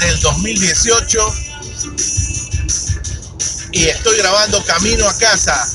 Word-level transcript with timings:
del 0.00 0.20
2018 0.20 1.18
y 3.72 3.84
estoy 3.84 4.18
grabando 4.18 4.62
camino 4.66 5.08
a 5.08 5.16
casa. 5.16 5.66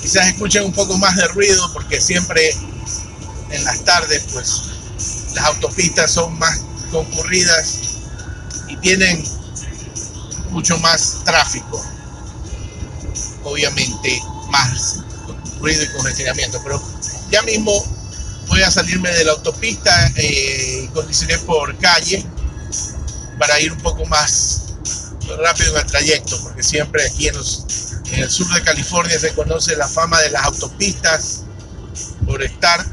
Quizás 0.00 0.28
escuchen 0.28 0.64
un 0.64 0.72
poco 0.72 0.96
más 0.96 1.14
de 1.16 1.28
ruido 1.28 1.70
porque 1.74 2.00
siempre 2.00 2.56
en 3.50 3.62
las 3.64 3.84
tardes 3.84 4.28
pues 4.32 4.62
las 5.34 5.44
autopistas 5.44 6.10
son 6.10 6.38
más 6.38 6.62
concurridas 6.90 7.80
y 8.66 8.76
tienen 8.78 9.22
mucho 10.52 10.78
más 10.78 11.18
tráfico. 11.26 11.84
Obviamente 13.44 14.22
más 14.48 15.00
ruido 15.60 15.84
y 15.84 15.92
congestionamiento, 15.92 16.62
pero 16.62 16.82
ya 17.30 17.42
mismo 17.42 17.99
voy 18.50 18.62
a 18.62 18.70
salirme 18.70 19.10
de 19.10 19.24
la 19.24 19.32
autopista 19.32 20.12
eh, 20.16 20.82
y 20.84 20.88
condicioné 20.88 21.38
por 21.38 21.76
calle 21.78 22.26
para 23.38 23.58
ir 23.60 23.72
un 23.72 23.78
poco 23.78 24.04
más 24.06 24.64
rápido 25.38 25.70
en 25.70 25.80
el 25.80 25.86
trayecto, 25.86 26.38
porque 26.42 26.62
siempre 26.62 27.06
aquí 27.06 27.28
en, 27.28 27.36
en 27.36 28.20
el 28.20 28.30
sur 28.30 28.52
de 28.52 28.60
California 28.62 29.18
se 29.18 29.32
conoce 29.34 29.76
la 29.76 29.86
fama 29.86 30.20
de 30.20 30.30
las 30.30 30.44
autopistas 30.44 31.42
por 32.26 32.42
estar 32.42 32.84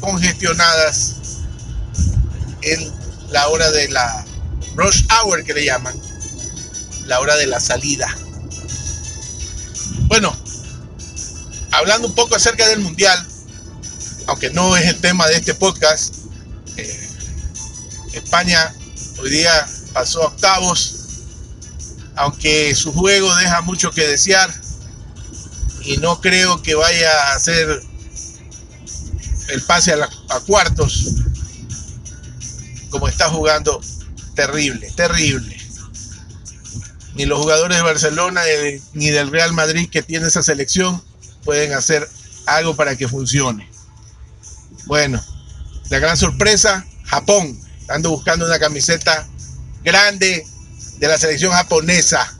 congestionadas 0.00 1.14
en 2.62 2.92
la 3.30 3.48
hora 3.48 3.70
de 3.70 3.88
la 3.88 4.24
rush 4.74 5.04
hour 5.08 5.44
que 5.44 5.54
le 5.54 5.64
llaman, 5.64 5.94
la 7.06 7.20
hora 7.20 7.36
de 7.36 7.46
la 7.46 7.60
salida. 7.60 8.08
Bueno, 10.08 10.36
hablando 11.72 12.06
un 12.08 12.14
poco 12.14 12.36
acerca 12.36 12.66
del 12.68 12.80
mundial, 12.80 13.26
aunque 14.26 14.50
no 14.50 14.76
es 14.76 14.86
el 14.86 15.00
tema 15.00 15.26
de 15.26 15.34
este 15.34 15.54
podcast, 15.54 16.14
eh, 16.76 17.08
España 18.12 18.72
hoy 19.18 19.30
día 19.30 19.66
pasó 19.92 20.22
a 20.22 20.26
octavos, 20.26 20.94
aunque 22.14 22.74
su 22.74 22.92
juego 22.92 23.34
deja 23.36 23.60
mucho 23.62 23.90
que 23.90 24.06
desear 24.06 24.52
y 25.84 25.96
no 25.96 26.20
creo 26.20 26.62
que 26.62 26.74
vaya 26.74 27.32
a 27.32 27.40
ser 27.40 27.82
el 29.48 29.62
pase 29.62 29.92
a, 29.92 30.08
a 30.28 30.40
cuartos 30.40 31.06
como 32.90 33.08
está 33.08 33.28
jugando 33.30 33.80
terrible, 34.34 34.90
terrible. 34.94 35.58
Ni 37.14 37.26
los 37.26 37.38
jugadores 37.38 37.76
de 37.76 37.82
Barcelona 37.82 38.42
ni 38.92 39.10
del 39.10 39.30
Real 39.30 39.52
Madrid 39.52 39.88
que 39.90 40.02
tiene 40.02 40.28
esa 40.28 40.42
selección 40.42 41.02
pueden 41.44 41.72
hacer 41.72 42.08
algo 42.46 42.76
para 42.76 42.96
que 42.96 43.08
funcione. 43.08 43.68
Bueno, 44.86 45.22
la 45.90 45.98
gran 45.98 46.16
sorpresa, 46.16 46.86
Japón. 47.04 47.58
Ando 47.88 48.10
buscando 48.10 48.46
una 48.46 48.58
camiseta 48.58 49.28
grande 49.84 50.46
de 50.98 51.08
la 51.08 51.18
selección 51.18 51.52
japonesa. 51.52 52.32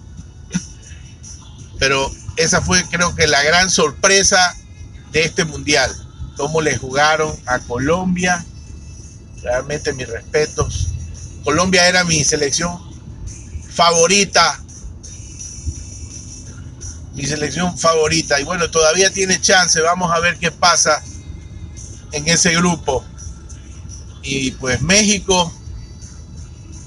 Pero 1.79 2.11
esa 2.37 2.63
fue 2.63 2.85
creo 2.89 3.15
que 3.15 3.27
la 3.27 3.43
gran 3.43 3.71
sorpresa 3.71 4.57
de 5.11 5.25
este 5.25 5.45
mundial. 5.45 5.95
Cómo 6.37 6.61
le 6.61 6.79
jugaron 6.79 7.35
a 7.47 7.59
Colombia. 7.59 8.45
Realmente 9.43 9.93
mis 9.93 10.09
respetos. 10.09 10.89
Colombia 11.45 11.87
era 11.89 12.05
mi 12.05 12.25
selección 12.25 12.79
favorita. 13.71 14.62
Mi 17.15 17.25
selección 17.25 17.77
favorita. 17.79 18.41
Y 18.41 18.45
bueno, 18.45 18.71
todavía 18.71 19.11
tiene 19.11 19.41
chance. 19.41 19.81
Vamos 19.81 20.11
a 20.15 20.21
ver 20.21 20.39
qué 20.39 20.51
pasa 20.51 21.03
en 22.13 22.29
ese 22.29 22.55
grupo. 22.55 23.05
Y 24.23 24.53
pues 24.53 24.81
México, 24.83 25.53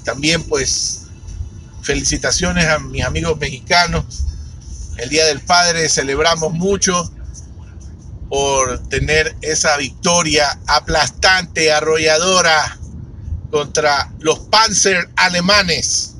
también 0.04 0.42
pues 0.44 1.06
felicitaciones 1.82 2.66
a 2.66 2.78
mis 2.78 3.04
amigos 3.04 3.38
mexicanos. 3.38 4.24
El 4.96 5.10
Día 5.10 5.26
del 5.26 5.40
Padre 5.40 5.88
celebramos 5.88 6.52
mucho 6.52 7.12
por 8.28 8.78
tener 8.88 9.36
esa 9.42 9.76
victoria 9.76 10.58
aplastante, 10.66 11.72
arrolladora 11.72 12.78
contra 13.50 14.12
los 14.18 14.40
Panzer 14.40 15.08
alemanes. 15.16 16.14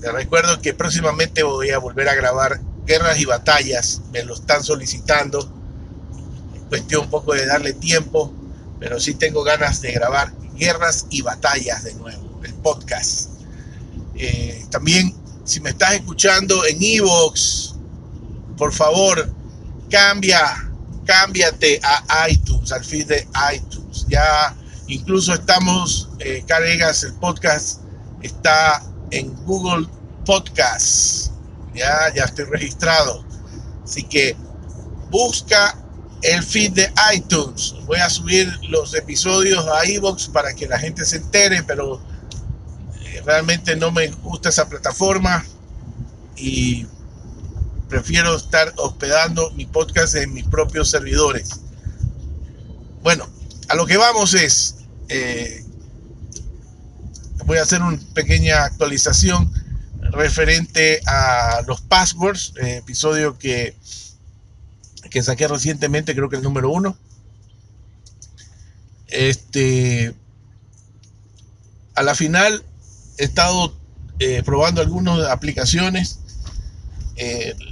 Les 0.00 0.12
recuerdo 0.12 0.60
que 0.60 0.74
próximamente 0.74 1.44
voy 1.44 1.70
a 1.70 1.78
volver 1.78 2.08
a 2.08 2.14
grabar 2.14 2.60
guerras 2.92 3.18
y 3.18 3.24
batallas. 3.24 4.00
Me 4.12 4.22
lo 4.22 4.34
están 4.34 4.62
solicitando. 4.62 5.50
Cuestión 6.68 7.04
un 7.04 7.10
poco 7.10 7.34
de 7.34 7.46
darle 7.46 7.72
tiempo, 7.74 8.32
pero 8.80 8.98
sí 9.00 9.14
tengo 9.14 9.42
ganas 9.42 9.80
de 9.80 9.92
grabar 9.92 10.32
guerras 10.56 11.06
y 11.10 11.22
batallas 11.22 11.84
de 11.84 11.94
nuevo, 11.94 12.40
el 12.44 12.54
podcast. 12.54 13.30
Eh, 14.14 14.64
también, 14.70 15.14
si 15.44 15.60
me 15.60 15.70
estás 15.70 15.94
escuchando 15.94 16.64
en 16.66 16.82
Evox, 16.82 17.74
por 18.56 18.72
favor, 18.72 19.30
cambia, 19.90 20.70
cámbiate 21.04 21.80
a 21.82 22.28
iTunes, 22.30 22.72
al 22.72 22.84
feed 22.84 23.06
de 23.06 23.28
iTunes. 23.54 24.06
Ya 24.08 24.56
Incluso 24.92 25.32
estamos, 25.32 26.10
eh, 26.18 26.44
Caregas, 26.46 27.02
el 27.04 27.14
podcast 27.14 27.80
está 28.20 28.84
en 29.10 29.34
Google 29.46 29.88
Podcast. 30.26 31.31
Ya, 31.74 32.12
ya 32.14 32.24
estoy 32.24 32.44
registrado. 32.46 33.24
Así 33.84 34.02
que 34.04 34.36
busca 35.10 35.76
el 36.22 36.42
feed 36.42 36.72
de 36.72 36.92
iTunes. 37.14 37.74
Voy 37.86 37.98
a 37.98 38.08
subir 38.08 38.48
los 38.68 38.94
episodios 38.94 39.66
a 39.66 39.84
iBox 39.86 40.28
para 40.28 40.54
que 40.54 40.66
la 40.66 40.78
gente 40.78 41.04
se 41.04 41.16
entere, 41.16 41.62
pero 41.64 42.00
eh, 43.04 43.22
realmente 43.24 43.76
no 43.76 43.90
me 43.90 44.08
gusta 44.08 44.48
esa 44.48 44.68
plataforma 44.68 45.44
y 46.36 46.86
prefiero 47.88 48.36
estar 48.36 48.72
hospedando 48.76 49.50
mi 49.52 49.66
podcast 49.66 50.14
en 50.14 50.32
mis 50.32 50.46
propios 50.46 50.90
servidores. 50.90 51.60
Bueno, 53.02 53.28
a 53.68 53.74
lo 53.74 53.84
que 53.84 53.96
vamos 53.96 54.34
es, 54.34 54.76
eh, 55.08 55.64
voy 57.44 57.58
a 57.58 57.62
hacer 57.62 57.82
una 57.82 57.98
pequeña 58.14 58.64
actualización 58.64 59.52
referente 60.12 61.00
a 61.06 61.62
los 61.66 61.80
passwords, 61.80 62.52
eh, 62.62 62.76
episodio 62.76 63.38
que, 63.38 63.74
que 65.10 65.22
saqué 65.22 65.48
recientemente, 65.48 66.14
creo 66.14 66.28
que 66.28 66.36
el 66.36 66.42
número 66.42 66.70
uno. 66.70 66.96
Este, 69.08 70.14
a 71.94 72.02
la 72.02 72.14
final 72.14 72.64
he 73.18 73.24
estado 73.24 73.74
eh, 74.18 74.42
probando 74.44 74.80
algunas 74.80 75.28
aplicaciones. 75.28 76.18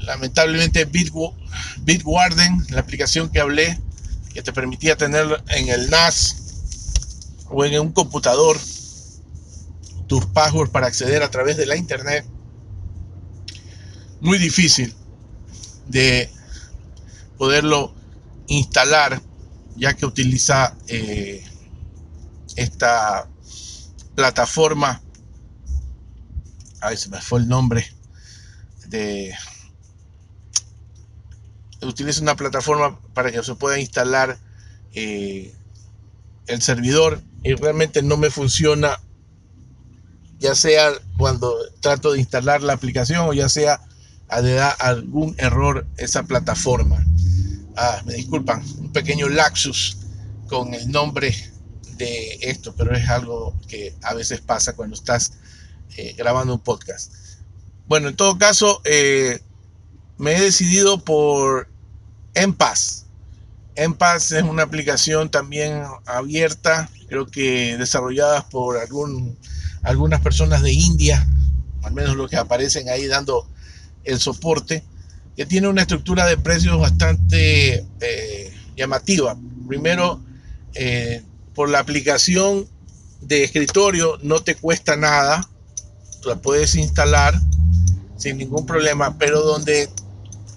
lamentablemente 0.04 0.84
Bitwarden, 0.84 2.66
la 2.70 2.80
aplicación 2.80 3.30
que 3.30 3.40
hablé, 3.40 3.78
que 4.32 4.42
te 4.42 4.52
permitía 4.52 4.96
tener 4.96 5.42
en 5.48 5.68
el 5.68 5.90
NAS 5.90 6.36
o 7.48 7.64
en 7.64 7.80
un 7.80 7.92
computador 7.92 8.56
tus 10.06 10.26
passwords 10.26 10.72
para 10.72 10.88
acceder 10.88 11.22
a 11.22 11.30
través 11.30 11.56
de 11.56 11.66
la 11.66 11.76
internet, 11.76 12.24
muy 14.20 14.38
difícil 14.38 14.94
de 15.88 16.30
poderlo 17.38 17.94
instalar 18.46 19.20
ya 19.76 19.94
que 19.94 20.06
utiliza 20.06 20.76
eh, 20.88 21.44
esta 22.56 23.28
plataforma 24.14 25.00
ver 26.88 26.98
se 26.98 27.08
me 27.08 27.20
fue 27.20 27.40
el 27.40 27.48
nombre 27.48 27.86
de 28.88 29.34
utiliza 31.82 32.20
una 32.20 32.36
plataforma 32.36 32.98
para 33.14 33.30
que 33.32 33.42
se 33.42 33.54
pueda 33.54 33.78
instalar 33.78 34.38
eh, 34.92 35.54
el 36.46 36.62
servidor 36.62 37.22
y 37.42 37.54
realmente 37.54 38.02
no 38.02 38.16
me 38.16 38.30
funciona, 38.30 39.00
ya 40.38 40.54
sea 40.54 40.90
cuando 41.16 41.56
trato 41.80 42.12
de 42.12 42.18
instalar 42.18 42.62
la 42.62 42.74
aplicación 42.74 43.28
o 43.28 43.32
ya 43.32 43.48
sea 43.48 43.80
a 44.30 44.42
de 44.42 44.54
dar 44.54 44.76
algún 44.78 45.34
error 45.38 45.86
esa 45.96 46.22
plataforma. 46.22 47.04
Ah, 47.76 48.02
me 48.04 48.14
disculpan, 48.14 48.62
un 48.78 48.92
pequeño 48.92 49.28
laxus 49.28 49.98
con 50.48 50.74
el 50.74 50.90
nombre 50.90 51.34
de 51.96 52.38
esto, 52.42 52.74
pero 52.76 52.94
es 52.94 53.08
algo 53.08 53.54
que 53.68 53.94
a 54.02 54.14
veces 54.14 54.40
pasa 54.40 54.74
cuando 54.74 54.96
estás 54.96 55.32
eh, 55.96 56.14
grabando 56.16 56.54
un 56.54 56.60
podcast. 56.60 57.12
Bueno, 57.86 58.08
en 58.08 58.16
todo 58.16 58.38
caso, 58.38 58.80
eh, 58.84 59.40
me 60.16 60.36
he 60.36 60.40
decidido 60.40 61.04
por 61.04 61.68
Enpaz. 62.34 63.06
Enpaz 63.74 64.32
es 64.32 64.42
una 64.42 64.62
aplicación 64.62 65.30
también 65.30 65.82
abierta, 66.06 66.88
creo 67.08 67.26
que 67.26 67.76
desarrollada 67.78 68.48
por 68.48 68.78
algún, 68.78 69.36
algunas 69.82 70.20
personas 70.20 70.62
de 70.62 70.72
India, 70.72 71.26
al 71.82 71.92
menos 71.92 72.16
los 72.16 72.30
que 72.30 72.36
aparecen 72.36 72.88
ahí 72.88 73.06
dando 73.06 73.48
el 74.04 74.18
soporte, 74.18 74.82
que 75.36 75.46
tiene 75.46 75.68
una 75.68 75.82
estructura 75.82 76.26
de 76.26 76.36
precios 76.36 76.78
bastante 76.78 77.84
eh, 78.00 78.52
llamativa. 78.76 79.36
Primero, 79.66 80.20
eh, 80.74 81.22
por 81.54 81.68
la 81.68 81.78
aplicación 81.78 82.68
de 83.20 83.44
escritorio 83.44 84.18
no 84.22 84.40
te 84.40 84.54
cuesta 84.54 84.96
nada, 84.96 85.48
la 86.24 86.36
puedes 86.36 86.74
instalar 86.74 87.34
sin 88.16 88.38
ningún 88.38 88.66
problema, 88.66 89.16
pero 89.18 89.42
donde 89.42 89.88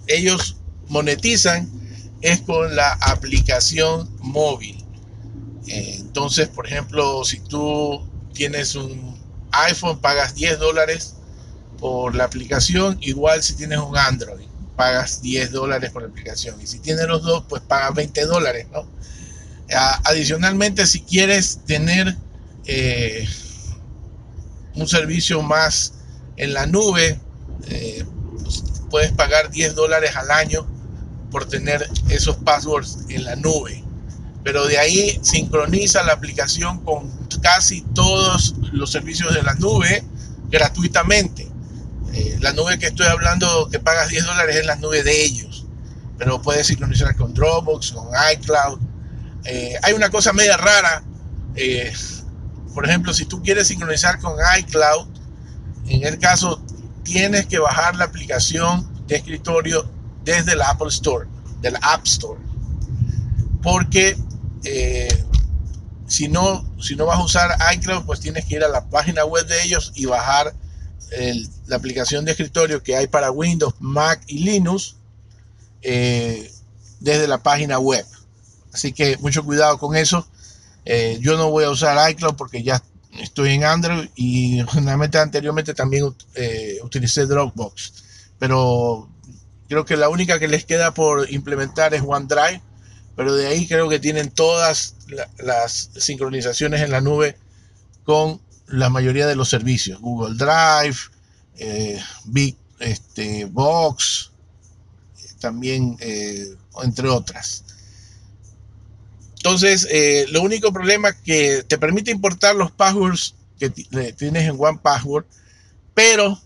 ellos 0.08 0.58
monetizan 0.88 1.70
es 2.22 2.42
con 2.42 2.76
la 2.76 2.94
aplicación 2.94 4.10
móvil. 4.20 4.84
Eh, 5.68 5.98
entonces, 6.00 6.50
por 6.50 6.68
ejemplo, 6.68 7.24
si 7.24 7.40
tú 7.40 8.06
tienes 8.34 8.76
un 8.76 9.18
iPhone, 9.52 10.00
pagas 10.00 10.36
10 10.36 10.60
dólares 10.60 11.16
por 11.84 12.16
la 12.16 12.24
aplicación, 12.24 12.98
igual 13.02 13.44
si 13.44 13.56
tienes 13.56 13.78
un 13.78 13.98
Android, 13.98 14.48
pagas 14.78 15.22
10 15.22 15.52
dólares 15.52 15.92
por 15.92 16.02
la 16.02 16.08
aplicación. 16.08 16.56
Y 16.62 16.66
si 16.66 16.80
tienes 16.80 17.06
los 17.08 17.24
dos, 17.24 17.44
pues 17.50 17.62
pagas 17.62 17.94
20 17.94 18.26
dólares, 18.26 18.68
¿no? 18.72 18.88
adicionalmente, 20.06 20.88
si 20.88 21.02
quieres 21.02 21.60
tener 21.66 22.16
eh, 22.68 23.28
un 24.76 24.88
servicio 24.88 25.42
más 25.42 25.96
en 26.38 26.54
la 26.54 26.68
nube, 26.68 27.20
eh, 27.68 28.06
pues, 28.42 28.64
puedes 28.90 29.12
pagar 29.12 29.50
10 29.50 29.76
dólares 29.76 30.16
al 30.16 30.32
año 30.32 30.66
por 31.32 31.50
tener 31.50 31.86
esos 32.08 32.38
passwords 32.38 33.00
en 33.10 33.26
la 33.26 33.36
nube. 33.36 33.84
Pero 34.42 34.68
de 34.68 34.78
ahí 34.78 35.20
sincroniza 35.22 36.02
la 36.04 36.14
aplicación 36.14 36.78
con 36.86 37.12
casi 37.42 37.82
todos 37.94 38.56
los 38.72 38.90
servicios 38.90 39.34
de 39.34 39.44
la 39.44 39.56
nube 39.56 40.02
gratuitamente. 40.50 41.52
Eh, 42.14 42.38
la 42.40 42.54
nube 42.54 42.80
que 42.80 42.88
estoy 42.88 43.08
hablando 43.08 43.68
que 43.70 43.80
pagas 43.80 44.10
10 44.10 44.26
dólares 44.26 44.56
es 44.56 44.66
la 44.66 44.76
nube 44.76 45.04
de 45.04 45.24
ellos. 45.24 45.66
Pero 46.18 46.42
puedes 46.42 46.68
sincronizar 46.68 47.16
con 47.16 47.34
Dropbox, 47.34 47.92
con 47.92 48.08
iCloud. 48.34 48.80
Eh, 49.46 49.76
hay 49.82 49.94
una 49.94 50.10
cosa 50.10 50.32
media 50.32 50.58
rara. 50.58 51.04
por 52.74 52.86
ejemplo, 52.86 53.14
si 53.14 53.26
tú 53.26 53.42
quieres 53.42 53.68
sincronizar 53.68 54.20
con 54.20 54.36
iCloud, 54.60 55.08
en 55.88 56.04
el 56.04 56.18
caso 56.20 56.64
tienes 57.04 57.46
que 57.48 57.60
bajar 57.60 57.96
la 57.96 58.06
aplicación 58.06 58.88
de 59.08 59.18
escritorio 59.18 59.90
desde 60.24 60.56
la 60.56 60.70
Apple 60.70 60.88
Store, 60.90 61.28
del 61.62 61.76
App 61.82 62.06
Store. 62.06 62.40
Porque 63.62 64.18
eh, 64.64 65.26
si, 66.08 66.28
no, 66.28 66.66
si 66.80 66.96
no 66.96 67.06
vas 67.06 67.20
a 67.20 67.24
usar 67.24 67.58
iCloud, 67.76 68.06
pues 68.06 68.20
tienes 68.20 68.46
que 68.46 68.56
ir 68.56 68.64
a 68.64 68.70
la 68.70 68.90
página 68.90 69.26
web 69.26 69.46
de 69.48 69.62
ellos 69.64 69.92
y 69.96 70.06
bajar 70.06 70.54
la 71.68 71.76
aplicación 71.76 72.26
de 72.26 72.32
escritorio 72.32 72.82
que 72.82 72.96
hay 72.96 73.08
para 73.08 73.32
Windows, 73.32 73.76
Mac 73.80 74.22
y 74.28 74.40
Linux 74.40 74.96
eh, 75.82 76.52
desde 77.00 77.28
la 77.28 77.44
página 77.44 77.80
web. 77.80 78.06
Así 78.74 78.92
que 78.94 79.18
mucho 79.18 79.44
cuidado 79.44 79.78
con 79.78 79.96
eso. 79.96 80.28
Eh, 80.86 81.18
yo 81.22 81.38
no 81.38 81.52
voy 81.52 81.66
a 81.66 81.70
usar 81.70 82.12
iCloud 82.12 82.36
porque 82.36 82.64
ya 82.64 82.82
estoy 83.20 83.52
en 83.52 83.64
Android 83.64 84.10
y 84.16 84.64
generalmente 84.72 85.18
anteriormente 85.18 85.74
también 85.74 86.16
eh, 86.36 86.80
utilicé 86.84 87.26
Dropbox, 87.26 87.94
pero 88.40 89.10
creo 89.70 89.86
que 89.86 89.96
la 89.96 90.10
única 90.10 90.40
que 90.40 90.48
les 90.48 90.66
queda 90.66 90.94
por 90.94 91.32
implementar 91.32 91.94
es 91.94 92.02
OneDrive, 92.06 92.62
pero 93.16 93.36
de 93.36 93.48
ahí 93.48 93.68
creo 93.68 93.88
que 93.88 94.00
tienen 94.00 94.32
todas 94.32 94.96
las 95.38 95.92
sincronizaciones 95.96 96.82
en 96.82 96.92
la 96.92 97.02
nube 97.02 97.38
con 98.04 98.42
la 98.68 98.90
mayoría 98.90 99.28
de 99.28 99.36
los 99.36 99.50
servicios, 99.50 100.00
Google 100.00 100.36
Drive, 100.36 100.98
eh, 101.58 102.02
Big 102.26 102.56
este, 102.80 103.46
Box, 103.46 104.32
también 105.40 105.98
eh, 106.00 106.56
entre 106.84 107.10
otras. 107.10 107.64
Entonces, 109.36 109.88
eh, 109.92 110.26
lo 110.30 110.42
único 110.42 110.72
problema 110.72 111.12
que 111.12 111.64
te 111.68 111.78
permite 111.78 112.12
importar 112.12 112.56
los 112.56 112.72
passwords 112.72 113.36
que 113.60 113.70
tienes 113.70 114.44
en 114.44 114.56
One 114.58 114.80
Password, 114.82 115.26
pero 115.94 116.42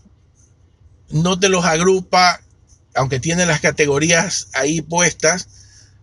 no 1.10 1.38
te 1.38 1.48
los 1.48 1.64
agrupa, 1.64 2.40
aunque 2.94 3.20
tiene 3.20 3.46
las 3.46 3.60
categorías 3.60 4.48
ahí 4.52 4.82
puestas, 4.82 5.48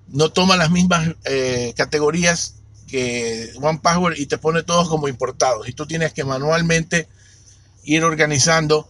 no 0.07 0.29
toma 0.29 0.56
las 0.56 0.71
mismas 0.71 1.15
eh, 1.25 1.73
categorías 1.75 2.55
que 2.87 3.51
One 3.61 3.79
Password 3.81 4.17
y 4.17 4.25
te 4.25 4.37
pone 4.37 4.63
todos 4.63 4.89
como 4.89 5.07
importados. 5.07 5.67
Y 5.67 5.73
tú 5.73 5.85
tienes 5.85 6.13
que 6.13 6.23
manualmente 6.23 7.07
ir 7.83 8.03
organizando 8.03 8.89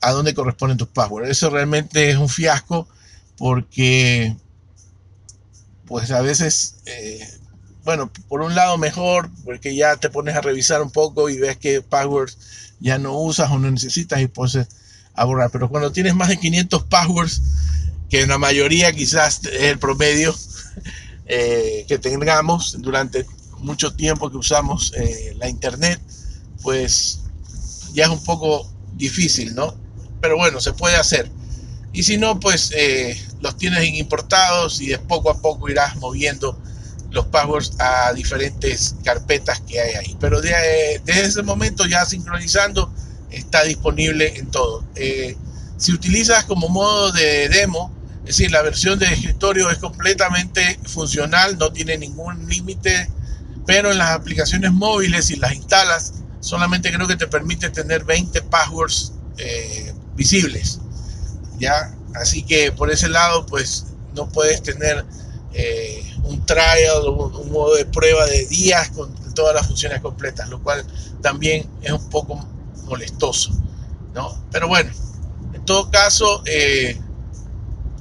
a 0.00 0.12
dónde 0.12 0.34
corresponden 0.34 0.78
tus 0.78 0.88
passwords. 0.88 1.30
Eso 1.30 1.50
realmente 1.50 2.10
es 2.10 2.16
un 2.16 2.28
fiasco 2.28 2.88
porque 3.36 4.36
pues 5.86 6.10
a 6.10 6.20
veces 6.20 6.76
eh, 6.86 7.26
bueno, 7.84 8.10
por 8.28 8.42
un 8.42 8.54
lado 8.54 8.78
mejor, 8.78 9.30
porque 9.44 9.74
ya 9.74 9.96
te 9.96 10.10
pones 10.10 10.36
a 10.36 10.40
revisar 10.40 10.82
un 10.82 10.90
poco 10.90 11.28
y 11.28 11.38
ves 11.38 11.56
que 11.56 11.82
passwords 11.82 12.38
ya 12.78 12.98
no 12.98 13.18
usas 13.18 13.50
o 13.50 13.58
no 13.58 13.70
necesitas 13.70 14.20
y 14.20 14.26
puedes 14.26 14.68
a 15.14 15.24
borrar. 15.24 15.50
Pero 15.50 15.68
cuando 15.68 15.92
tienes 15.92 16.14
más 16.14 16.28
de 16.28 16.38
500 16.38 16.84
passwords, 16.84 17.42
que 18.08 18.22
en 18.22 18.28
la 18.28 18.38
mayoría 18.38 18.92
quizás 18.92 19.44
es 19.44 19.62
el 19.62 19.78
promedio 19.78 20.34
eh, 21.32 21.84
que 21.86 21.98
tengamos 21.98 22.76
durante 22.80 23.24
mucho 23.58 23.94
tiempo 23.94 24.30
que 24.30 24.36
usamos 24.36 24.92
eh, 24.96 25.34
la 25.38 25.48
internet, 25.48 26.00
pues 26.62 27.20
ya 27.92 28.04
es 28.04 28.10
un 28.10 28.24
poco 28.24 28.68
difícil, 28.94 29.54
¿no? 29.54 29.74
Pero 30.20 30.36
bueno, 30.36 30.60
se 30.60 30.72
puede 30.72 30.96
hacer. 30.96 31.30
Y 31.92 32.02
si 32.02 32.16
no, 32.16 32.40
pues 32.40 32.72
eh, 32.74 33.20
los 33.40 33.56
tienes 33.56 33.84
importados 33.94 34.80
y 34.80 34.88
de 34.88 34.98
poco 34.98 35.30
a 35.30 35.40
poco 35.40 35.68
irás 35.68 35.96
moviendo 35.96 36.58
los 37.10 37.26
passwords 37.26 37.72
a 37.78 38.12
diferentes 38.12 38.96
carpetas 39.04 39.60
que 39.60 39.80
hay 39.80 39.94
ahí. 39.94 40.16
Pero 40.20 40.40
de, 40.40 41.00
desde 41.04 41.22
ese 41.22 41.42
momento 41.42 41.86
ya 41.86 42.04
sincronizando 42.04 42.92
está 43.30 43.64
disponible 43.64 44.36
en 44.36 44.50
todo. 44.50 44.84
Eh, 44.94 45.36
si 45.76 45.92
utilizas 45.92 46.44
como 46.44 46.68
modo 46.68 47.12
de 47.12 47.48
demo, 47.48 47.92
es 48.30 48.36
decir, 48.36 48.52
la 48.52 48.62
versión 48.62 48.96
de 48.96 49.06
escritorio 49.06 49.68
es 49.70 49.78
completamente 49.78 50.78
funcional, 50.86 51.58
no 51.58 51.72
tiene 51.72 51.98
ningún 51.98 52.48
límite, 52.48 53.10
pero 53.66 53.90
en 53.90 53.98
las 53.98 54.10
aplicaciones 54.10 54.70
móviles, 54.70 55.24
si 55.24 55.34
las 55.34 55.52
instalas, 55.52 56.12
solamente 56.38 56.92
creo 56.92 57.08
que 57.08 57.16
te 57.16 57.26
permite 57.26 57.70
tener 57.70 58.04
20 58.04 58.40
passwords 58.42 59.14
eh, 59.36 59.92
visibles. 60.14 60.78
¿ya? 61.58 61.92
Así 62.14 62.44
que 62.44 62.70
por 62.70 62.92
ese 62.92 63.08
lado, 63.08 63.46
pues 63.46 63.86
no 64.14 64.28
puedes 64.28 64.62
tener 64.62 65.04
eh, 65.52 66.14
un 66.22 66.46
trial, 66.46 67.08
un, 67.08 67.50
modo 67.50 67.74
de 67.74 67.84
prueba 67.84 68.26
de 68.26 68.46
días 68.46 68.90
con 68.90 69.12
todas 69.34 69.56
las 69.56 69.66
funciones 69.66 70.00
completas, 70.00 70.48
lo 70.48 70.62
cual 70.62 70.86
también 71.20 71.68
es 71.82 71.90
un 71.90 72.08
poco 72.10 72.46
molestoso, 72.84 73.50
¿no? 74.14 74.40
Pero 74.52 74.68
bueno, 74.68 74.92
en 75.52 75.64
todo 75.64 75.90
caso, 75.90 76.44
eh, 76.46 76.96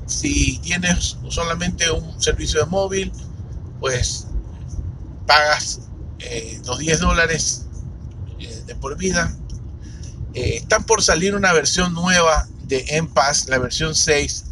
si 0.10 0.58
tienes 0.60 1.18
solamente 1.30 1.90
un 1.92 2.22
servicio 2.22 2.60
de 2.60 2.66
móvil, 2.66 3.12
pues 3.80 4.28
pagas 5.26 5.82
eh, 6.20 6.60
los 6.66 6.80
10 6.80 7.00
dólares 7.00 7.66
eh, 8.40 8.64
de 8.66 8.76
por 8.76 8.98
vida. 8.98 9.34
Eh, 10.34 10.58
están 10.58 10.84
por 10.84 11.02
salir 11.02 11.36
una 11.36 11.54
versión 11.54 11.94
nueva 11.94 12.48
de 12.64 12.84
Enpass, 12.90 13.48
la 13.48 13.58
versión 13.60 13.96
6, 13.96 14.46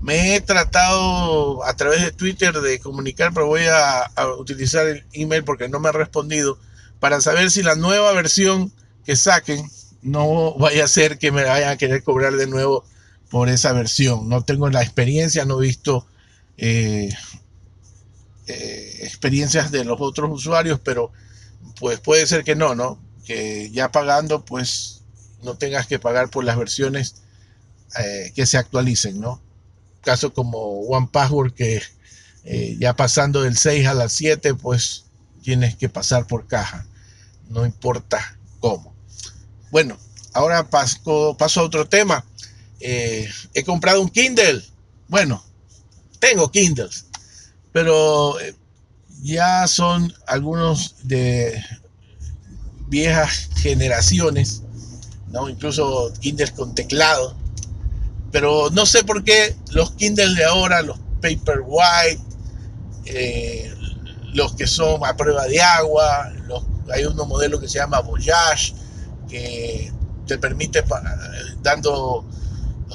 me 0.00 0.36
he 0.36 0.40
tratado 0.40 1.64
a 1.64 1.74
través 1.74 2.02
de 2.02 2.12
Twitter 2.12 2.60
de 2.60 2.78
comunicar, 2.78 3.32
pero 3.34 3.46
voy 3.46 3.62
a, 3.70 4.10
utilizar 4.38 4.86
el 4.86 5.04
email 5.12 5.44
porque 5.44 5.68
no 5.68 5.80
me 5.80 5.88
ha 5.88 5.92
respondido 5.92 6.58
para 7.00 7.20
saber 7.20 7.50
si 7.50 7.62
la 7.62 7.74
nueva 7.74 8.12
versión 8.12 8.72
que 9.04 9.16
saquen 9.16 9.68
no 10.02 10.54
vaya 10.54 10.84
a 10.84 10.88
ser 10.88 11.18
que 11.18 11.32
me 11.32 11.44
vayan 11.44 11.70
a 11.70 11.76
querer 11.76 12.02
cobrar 12.04 12.34
de 12.34 12.46
nuevo 12.46 12.84
por 13.30 13.48
esa 13.48 13.72
versión. 13.72 14.28
No 14.28 14.42
tengo 14.42 14.68
la 14.70 14.82
experiencia, 14.82 15.44
no 15.44 15.62
he 15.62 15.66
visto 15.66 16.06
eh, 16.56 17.10
eh, 18.46 18.98
experiencias 19.02 19.70
de 19.70 19.84
los 19.84 20.00
otros 20.00 20.30
usuarios, 20.30 20.80
pero 20.82 21.12
pues 21.80 22.00
puede 22.00 22.26
ser 22.26 22.44
que 22.44 22.56
no, 22.56 22.74
¿no? 22.74 22.98
Que 23.24 23.70
ya 23.70 23.90
pagando, 23.90 24.44
pues 24.44 25.02
no 25.42 25.56
tengas 25.56 25.86
que 25.86 25.98
pagar 25.98 26.30
por 26.30 26.44
las 26.44 26.56
versiones 26.56 27.22
eh, 27.98 28.32
que 28.34 28.46
se 28.46 28.58
actualicen, 28.58 29.20
¿no? 29.20 29.40
caso 30.08 30.32
como 30.32 30.80
One 30.80 31.08
Password 31.12 31.52
que 31.52 31.82
eh, 32.44 32.76
ya 32.78 32.96
pasando 32.96 33.42
del 33.42 33.56
6 33.56 33.86
a 33.86 33.94
las 33.94 34.12
7 34.12 34.54
pues 34.54 35.04
tienes 35.42 35.76
que 35.76 35.88
pasar 35.88 36.26
por 36.26 36.46
caja 36.46 36.86
no 37.50 37.66
importa 37.66 38.38
cómo 38.60 38.94
bueno 39.70 39.98
ahora 40.32 40.68
paso, 40.70 41.36
paso 41.38 41.60
a 41.60 41.64
otro 41.64 41.86
tema 41.88 42.24
eh, 42.80 43.28
he 43.54 43.64
comprado 43.64 44.00
un 44.00 44.08
Kindle 44.08 44.62
bueno 45.08 45.44
tengo 46.18 46.50
Kindles 46.50 47.06
pero 47.72 48.38
eh, 48.40 48.54
ya 49.22 49.66
son 49.66 50.12
algunos 50.26 50.94
de 51.02 51.62
viejas 52.88 53.48
generaciones 53.56 54.62
¿no? 55.30 55.48
Incluso 55.48 56.12
Kindle 56.20 56.52
con 56.52 56.74
teclado. 56.74 57.34
Pero 58.30 58.70
no 58.70 58.86
sé 58.86 59.04
por 59.04 59.24
qué 59.24 59.56
los 59.70 59.92
Kindle 59.92 60.34
de 60.34 60.44
ahora, 60.44 60.82
los 60.82 60.98
Paperwhite, 61.22 62.20
eh, 63.06 63.72
los 64.34 64.54
que 64.54 64.66
son 64.66 65.04
a 65.04 65.16
prueba 65.16 65.46
de 65.46 65.60
agua, 65.60 66.32
hay 66.92 67.04
unos 67.04 67.26
modelos 67.26 67.60
que 67.60 67.68
se 67.68 67.78
llama 67.78 68.00
Voyage, 68.00 68.74
que 69.28 69.92
te 70.26 70.38
permite 70.38 70.84
dando, 71.62 72.26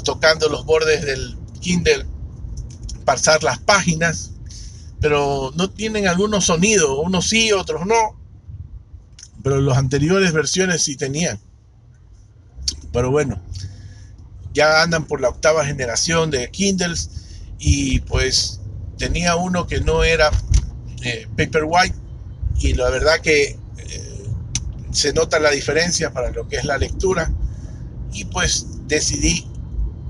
tocando 0.04 0.50
los 0.50 0.66
bordes 0.66 1.06
del 1.06 1.38
Kindle 1.60 2.06
pasar 3.06 3.44
las 3.44 3.60
páginas, 3.60 4.32
pero 5.00 5.52
no 5.56 5.70
tienen 5.70 6.08
algunos 6.08 6.46
sonidos, 6.46 6.98
unos 7.04 7.28
sí, 7.28 7.52
otros 7.52 7.86
no, 7.86 8.20
pero 9.44 9.60
las 9.60 9.78
anteriores 9.78 10.32
versiones 10.32 10.82
sí 10.82 10.96
tenían. 10.96 11.40
Pero 12.92 13.12
bueno, 13.12 13.42
ya 14.54 14.82
andan 14.82 15.06
por 15.06 15.20
la 15.20 15.30
octava 15.30 15.66
generación 15.66 16.32
de 16.32 16.50
Kindles 16.52 17.10
y 17.60 18.00
pues 18.02 18.62
tenía 18.98 19.36
uno 19.36 19.68
que 19.68 19.82
no 19.82 20.04
era 20.04 20.32
eh, 21.02 21.28
Paperwhite 21.36 21.96
y 22.60 22.74
la 22.74 22.90
verdad 22.90 23.20
que 23.20 23.58
eh, 23.78 24.26
se 24.92 25.12
nota 25.12 25.40
la 25.40 25.50
diferencia 25.50 26.14
para 26.14 26.32
lo 26.32 26.48
que 26.48 26.58
es 26.58 26.66
la 26.66 26.78
lectura 26.78 27.32
y 28.14 28.26
pues 28.26 28.68
decidí 28.88 29.48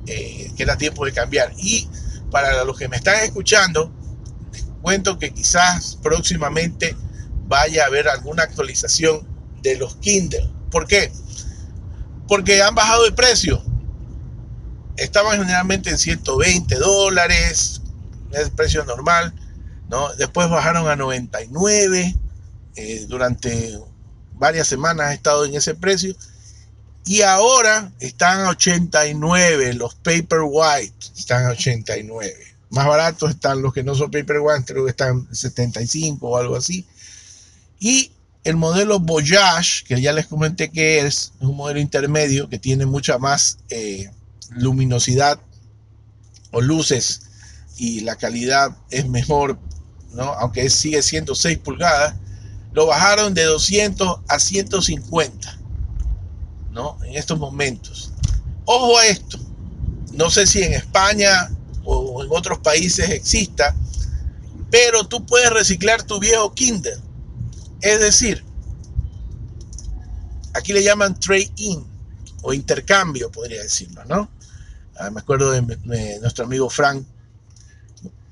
eh, 0.07 0.51
que 0.55 0.65
tiempo 0.77 1.05
de 1.05 1.13
cambiar 1.13 1.53
y 1.57 1.87
para 2.31 2.63
los 2.63 2.77
que 2.77 2.87
me 2.87 2.97
están 2.97 3.23
escuchando 3.23 3.91
les 4.51 4.63
cuento 4.81 5.17
que 5.17 5.33
quizás 5.33 5.97
próximamente 6.01 6.95
vaya 7.47 7.83
a 7.83 7.87
haber 7.87 8.07
alguna 8.07 8.43
actualización 8.43 9.27
de 9.61 9.77
los 9.77 9.95
Kindle 9.97 10.51
¿por 10.71 10.87
qué? 10.87 11.11
porque 12.27 12.61
han 12.61 12.75
bajado 12.75 13.03
de 13.03 13.11
precio 13.11 13.63
estaban 14.97 15.39
generalmente 15.39 15.89
en 15.89 15.97
120 15.97 16.75
dólares 16.75 17.81
es 18.31 18.49
precio 18.49 18.83
normal 18.85 19.33
Después 20.17 20.49
bajaron 20.49 20.87
a 20.87 20.95
99, 20.95 22.15
eh, 22.75 23.05
durante 23.07 23.79
varias 24.33 24.67
semanas 24.67 25.07
ha 25.07 25.13
estado 25.13 25.45
en 25.45 25.55
ese 25.55 25.75
precio. 25.75 26.15
Y 27.05 27.21
ahora 27.21 27.91
están 27.99 28.41
a 28.41 28.49
89, 28.49 29.73
los 29.73 29.95
Paper 29.95 30.39
White 30.45 31.07
están 31.17 31.45
a 31.45 31.49
89. 31.49 32.33
Más 32.69 32.87
baratos 32.87 33.31
están 33.31 33.61
los 33.61 33.73
que 33.73 33.83
no 33.83 33.93
son 33.93 34.09
Paper 34.09 34.39
White, 34.39 34.73
creo 34.73 34.85
que 34.85 34.91
están 34.91 35.27
75 35.33 36.27
o 36.27 36.37
algo 36.37 36.55
así. 36.55 36.85
Y 37.79 38.11
el 38.43 38.55
modelo 38.55 38.99
Voyage, 38.99 39.83
que 39.85 40.01
ya 40.01 40.13
les 40.13 40.27
comenté 40.27 40.71
que 40.71 40.99
es, 40.99 41.33
un 41.39 41.55
modelo 41.55 41.79
intermedio 41.79 42.47
que 42.49 42.59
tiene 42.59 42.85
mucha 42.85 43.17
más 43.17 43.57
eh, 43.69 44.09
luminosidad 44.51 45.39
o 46.51 46.61
luces 46.61 47.21
y 47.77 48.01
la 48.01 48.15
calidad 48.15 48.77
es 48.89 49.07
mejor 49.07 49.57
aunque 50.17 50.69
sigue 50.69 51.01
siendo 51.01 51.35
6 51.35 51.57
pulgadas, 51.59 52.15
lo 52.73 52.85
bajaron 52.85 53.33
de 53.33 53.43
200 53.43 54.19
a 54.27 54.39
150 54.39 55.59
¿no? 56.73 56.97
en 57.03 57.15
estos 57.15 57.39
momentos. 57.39 58.11
Ojo 58.65 58.97
a 58.97 59.07
esto, 59.07 59.37
no 60.13 60.29
sé 60.29 60.45
si 60.47 60.63
en 60.63 60.73
España 60.73 61.49
o 61.83 62.23
en 62.23 62.29
otros 62.31 62.59
países 62.59 63.09
exista, 63.09 63.75
pero 64.69 65.03
tú 65.03 65.25
puedes 65.25 65.51
reciclar 65.51 66.03
tu 66.03 66.19
viejo 66.19 66.53
Kindle. 66.53 66.97
Es 67.81 67.99
decir, 67.99 68.43
aquí 70.53 70.73
le 70.73 70.83
llaman 70.83 71.19
trade-in 71.19 71.85
o 72.41 72.53
intercambio, 72.53 73.31
podría 73.31 73.61
decirlo, 73.61 74.03
¿no? 74.05 74.29
Ah, 74.97 75.09
me 75.09 75.19
acuerdo 75.19 75.51
de, 75.51 75.61
nuestro 76.19 76.45
amigo 76.45 76.69
Frank, 76.69 77.05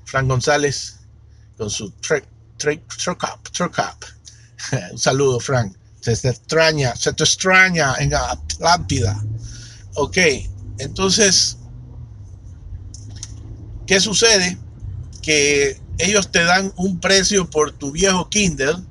Frank 0.04 0.28
González, 0.28 0.96
con 1.56 1.70
su 1.70 1.90
truck, 1.90 2.24
up, 2.64 3.50
truck 3.52 3.78
up. 3.78 4.06
Un 4.92 4.98
saludo, 4.98 5.40
Frank. 5.40 5.76
Se 6.02 6.16
te 6.16 6.28
extraña, 6.30 6.96
se 6.96 7.12
te 7.12 7.22
extraña 7.22 7.94
en 8.00 8.12
Atlántida. 8.12 9.22
Ok, 9.94 10.18
entonces, 10.78 11.58
¿qué 13.86 14.00
sucede? 14.00 14.58
Que 15.22 15.80
ellos 15.98 16.32
te 16.32 16.42
dan 16.42 16.72
un 16.76 16.98
precio 16.98 17.48
por 17.48 17.70
tu 17.70 17.92
viejo 17.92 18.28
Kindle. 18.28 18.82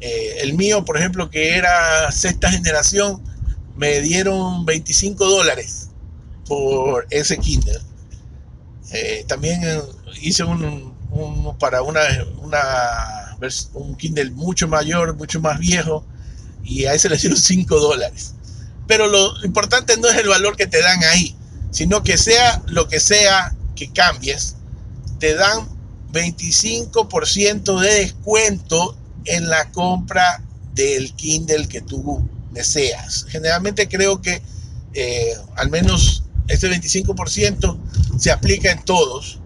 Eh, 0.00 0.38
el 0.40 0.54
mío, 0.54 0.82
por 0.82 0.96
ejemplo, 0.96 1.28
que 1.28 1.56
era 1.56 2.10
sexta 2.10 2.50
generación, 2.50 3.22
me 3.76 4.00
dieron 4.00 4.64
25 4.64 5.22
dólares 5.28 5.90
por 6.46 7.06
ese 7.10 7.36
Kindle. 7.36 7.80
Eh, 8.92 9.26
también 9.28 9.60
hice 10.22 10.42
un, 10.42 10.94
para 11.58 11.82
una, 11.82 12.00
una, 12.40 13.36
un 13.74 13.94
Kindle 13.96 14.30
mucho 14.30 14.66
mayor, 14.68 15.14
mucho 15.14 15.38
más 15.38 15.58
viejo, 15.58 16.06
y 16.64 16.84
a 16.84 16.94
ese 16.94 17.08
le 17.08 17.16
dieron 17.16 17.38
5 17.40 17.80
dólares. 17.80 18.34
Pero 18.86 19.06
lo 19.06 19.44
importante 19.44 19.96
no 19.96 20.08
es 20.08 20.16
el 20.16 20.28
valor 20.28 20.56
que 20.56 20.66
te 20.66 20.80
dan 20.80 21.02
ahí, 21.04 21.36
sino 21.70 22.02
que 22.02 22.16
sea 22.16 22.62
lo 22.66 22.88
que 22.88 22.98
sea 22.98 23.54
que 23.76 23.92
cambies, 23.92 24.56
te 25.18 25.34
dan 25.34 25.68
25% 26.12 27.80
de 27.80 27.94
descuento 27.94 28.96
en 29.24 29.48
la 29.48 29.70
compra 29.70 30.42
del 30.74 31.12
Kindle 31.14 31.68
que 31.68 31.80
tú 31.80 32.28
deseas. 32.50 33.26
Generalmente 33.28 33.88
creo 33.88 34.20
que 34.20 34.42
eh, 34.94 35.34
al 35.56 35.70
menos 35.70 36.24
este 36.48 36.68
25% 36.68 37.78
se 38.18 38.30
aplica 38.30 38.72
en 38.72 38.82
todos, 38.84 39.38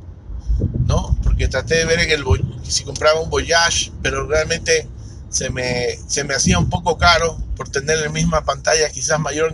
¿no? 0.86 1.18
Porque 1.22 1.48
traté 1.48 1.76
de 1.76 1.84
ver 1.84 2.00
en 2.00 2.24
si 2.66 2.84
compraba 2.84 3.20
un 3.20 3.28
Voyage, 3.28 3.92
pero 4.02 4.26
realmente 4.26 4.88
se 5.34 5.50
me, 5.50 5.98
se 6.06 6.22
me 6.22 6.34
hacía 6.34 6.60
un 6.60 6.70
poco 6.70 6.96
caro 6.96 7.36
por 7.56 7.68
tener 7.68 7.98
la 7.98 8.08
misma 8.08 8.44
pantalla, 8.44 8.88
quizás 8.90 9.18
mayor 9.18 9.52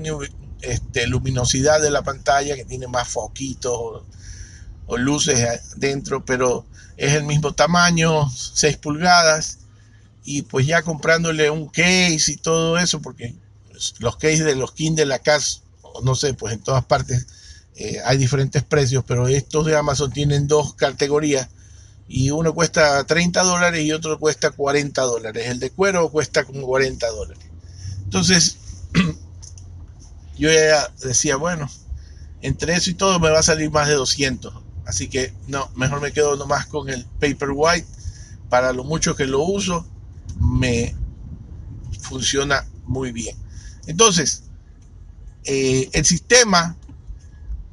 este, 0.60 1.06
luminosidad 1.06 1.80
de 1.80 1.90
la 1.90 2.02
pantalla, 2.02 2.54
que 2.54 2.66
tiene 2.66 2.86
más 2.86 3.08
foquitos 3.08 3.72
o, 4.86 4.96
luces 4.98 5.38
dentro, 5.76 6.22
pero 6.22 6.66
es 6.98 7.14
el 7.14 7.24
mismo 7.24 7.54
tamaño, 7.54 8.28
6 8.28 8.76
pulgadas, 8.76 9.60
y 10.22 10.42
pues 10.42 10.66
ya 10.66 10.82
comprándole 10.82 11.48
un 11.48 11.68
case 11.68 12.32
y 12.32 12.36
todo 12.36 12.76
eso, 12.76 13.00
porque 13.00 13.34
los 14.00 14.16
cases 14.16 14.44
de 14.44 14.56
los 14.56 14.72
Kindle 14.72 15.14
acá, 15.14 15.38
no 16.04 16.14
sé, 16.14 16.34
pues 16.34 16.52
en 16.52 16.60
todas 16.60 16.84
partes 16.84 17.26
eh, 17.76 18.00
hay 18.04 18.18
diferentes 18.18 18.62
precios, 18.64 19.02
pero 19.06 19.28
estos 19.28 19.64
de 19.64 19.76
Amazon 19.76 20.12
tienen 20.12 20.46
dos 20.46 20.74
categorías 20.74 21.48
y 22.12 22.32
uno 22.32 22.52
cuesta 22.52 23.04
30 23.04 23.40
dólares 23.44 23.84
y 23.84 23.92
otro 23.92 24.18
cuesta 24.18 24.50
40 24.50 25.00
dólares. 25.02 25.46
El 25.46 25.60
de 25.60 25.70
cuero 25.70 26.10
cuesta 26.10 26.42
como 26.42 26.66
40 26.66 27.08
dólares. 27.08 27.44
Entonces, 28.02 28.56
yo 30.36 30.50
ya 30.50 30.92
decía, 31.04 31.36
bueno, 31.36 31.70
entre 32.42 32.74
eso 32.74 32.90
y 32.90 32.94
todo 32.94 33.20
me 33.20 33.30
va 33.30 33.38
a 33.38 33.44
salir 33.44 33.70
más 33.70 33.86
de 33.86 33.94
200. 33.94 34.52
Así 34.86 35.08
que 35.08 35.32
no, 35.46 35.70
mejor 35.76 36.00
me 36.00 36.10
quedo 36.12 36.34
nomás 36.34 36.66
con 36.66 36.88
el 36.88 37.06
Paperwhite. 37.20 37.86
Para 38.48 38.72
lo 38.72 38.82
mucho 38.82 39.14
que 39.14 39.26
lo 39.26 39.44
uso, 39.44 39.86
me 40.40 40.96
funciona 42.00 42.66
muy 42.86 43.12
bien. 43.12 43.36
Entonces, 43.86 44.42
eh, 45.44 45.88
el 45.92 46.04
sistema 46.04 46.76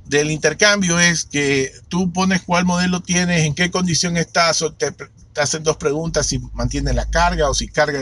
del 0.07 0.31
intercambio 0.31 0.99
es 0.99 1.25
que 1.25 1.71
tú 1.89 2.11
pones 2.11 2.41
cuál 2.43 2.65
modelo 2.65 3.01
tienes, 3.01 3.43
en 3.43 3.53
qué 3.53 3.69
condición 3.69 4.17
estás, 4.17 4.63
te, 4.77 4.93
hacen 5.35 5.63
dos 5.63 5.77
preguntas, 5.77 6.27
si 6.27 6.39
mantiene 6.53 6.93
la 6.93 7.09
carga 7.09 7.49
o 7.49 7.53
si 7.53 7.67
carga 7.67 7.99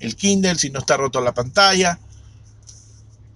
el, 0.00 0.16
Kindle, 0.16 0.56
si 0.56 0.70
no 0.70 0.80
está 0.80 0.96
roto 0.96 1.20
la 1.20 1.32
pantalla, 1.32 1.98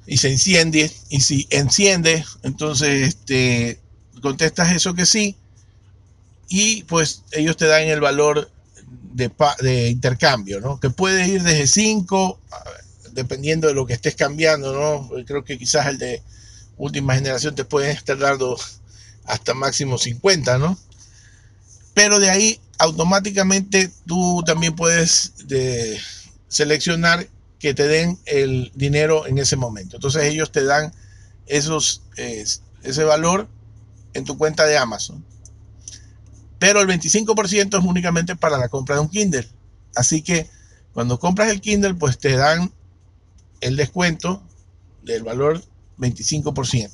y 0.07 0.17
se 0.17 0.31
enciende, 0.31 0.91
y 1.09 1.21
si 1.21 1.47
enciende, 1.51 2.25
entonces 2.43 3.09
este, 3.09 3.81
contestas 4.21 4.73
eso 4.73 4.95
que 4.95 5.07
sí, 5.07 5.37
y 6.49 6.83
pues 6.85 7.23
ellos 7.33 7.57
te 7.57 7.67
dan 7.67 7.83
el 7.85 8.01
valor 8.01 8.51
de, 9.13 9.89
intercambio, 9.89 10.61
¿no? 10.61 10.81
Que 10.81 10.91
puede 10.91 11.29
ir 11.29 11.43
desde 11.43 11.67
5, 11.67 12.41
dependiendo 13.13 13.69
de 13.69 13.75
lo 13.75 13.87
que 13.87 13.95
estés 13.95 14.17
cambiando, 14.17 14.73
¿no? 14.73 15.25
Creo 15.25 15.45
que 15.45 15.57
quizás 15.57 15.87
el 15.87 15.99
de 15.99 16.23
última 16.77 17.15
generación 17.15 17.55
te 17.55 17.65
pueden 17.65 17.97
estar 17.97 18.19
dando 18.19 18.59
hasta 19.25 19.55
máximo 19.55 19.99
50, 19.99 20.59
¿no? 20.59 20.79
Pero 21.95 22.19
de 22.19 22.31
ahí 22.31 22.61
automáticamente 22.79 23.91
tú 24.07 24.43
también 24.45 24.75
puedes 24.75 25.33
seleccionar 26.49 27.29
que 27.59 27.75
te 27.75 27.87
den 27.87 28.19
el 28.27 28.73
dinero 28.75 29.27
en 29.27 29.39
ese 29.39 29.57
momento. 29.57 29.97
Entonces 29.97 30.25
ellos 30.25 30.53
te 30.53 30.65
dan 30.65 30.93
esos, 31.47 32.03
ese 32.17 33.05
valor 33.05 33.49
en 34.13 34.25
tu 34.25 34.37
cuenta 34.37 34.67
de 34.67 34.77
Amazon. 34.77 35.25
Pero 36.59 36.81
el 36.81 36.89
25% 36.89 37.79
es 37.79 37.85
únicamente 37.85 38.37
para 38.37 38.59
la 38.59 38.69
compra 38.69 38.97
de 38.97 39.03
un 39.03 39.09
Kindle. 39.09 39.49
Así 39.95 40.23
que 40.23 40.49
cuando 40.93 41.19
compras 41.19 41.51
el 41.51 41.61
Kindle, 41.61 41.95
pues 41.95 42.19
te 42.19 42.37
dan 42.37 42.73
el 43.61 43.77
descuento 43.77 44.43
del 45.03 45.23
valor 45.23 45.63
25%. 45.99 46.91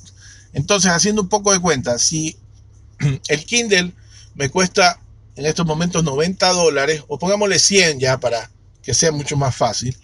Entonces, 0.53 0.91
haciendo 0.91 1.21
un 1.21 1.29
poco 1.29 1.51
de 1.53 1.59
cuenta, 1.59 1.97
si 1.99 2.37
el 3.27 3.45
Kindle 3.45 3.93
me 4.35 4.49
cuesta 4.49 4.99
en 5.35 5.45
estos 5.45 5.65
momentos 5.65 6.03
90 6.03 6.51
dólares, 6.53 7.03
o 7.07 7.17
pongámosle 7.17 7.59
100 7.59 7.99
ya 7.99 8.19
para 8.19 8.51
que 8.83 8.93
sea 8.93 9.11
mucho 9.11 9.37
más 9.37 9.55
fácil, 9.55 9.97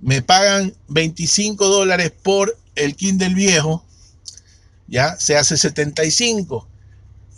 me 0.00 0.22
pagan 0.22 0.74
25 0.88 1.68
dólares 1.68 2.12
por 2.22 2.56
el 2.74 2.96
Kindle 2.96 3.34
viejo, 3.34 3.84
ya 4.88 5.16
se 5.18 5.36
hace 5.36 5.56
75, 5.56 6.66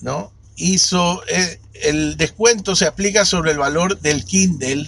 ¿no? 0.01 0.33
Hizo, 0.57 1.23
eh, 1.29 1.61
el 1.75 2.17
descuento 2.17 2.77
se 2.77 2.87
aplica 2.87 3.25
sobre 3.25 3.51
el 3.51 3.59
valor 3.59 4.01
del 4.01 4.25
Kindle, 4.25 4.87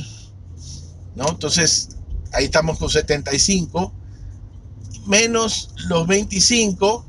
¿no? 1.17 1.29
Entonces, 1.29 1.91
ahí 2.33 2.47
estamos 2.47 2.79
con 2.79 2.89
75, 2.89 3.93
menos 5.07 5.71
los 5.89 6.07
25, 6.07 7.05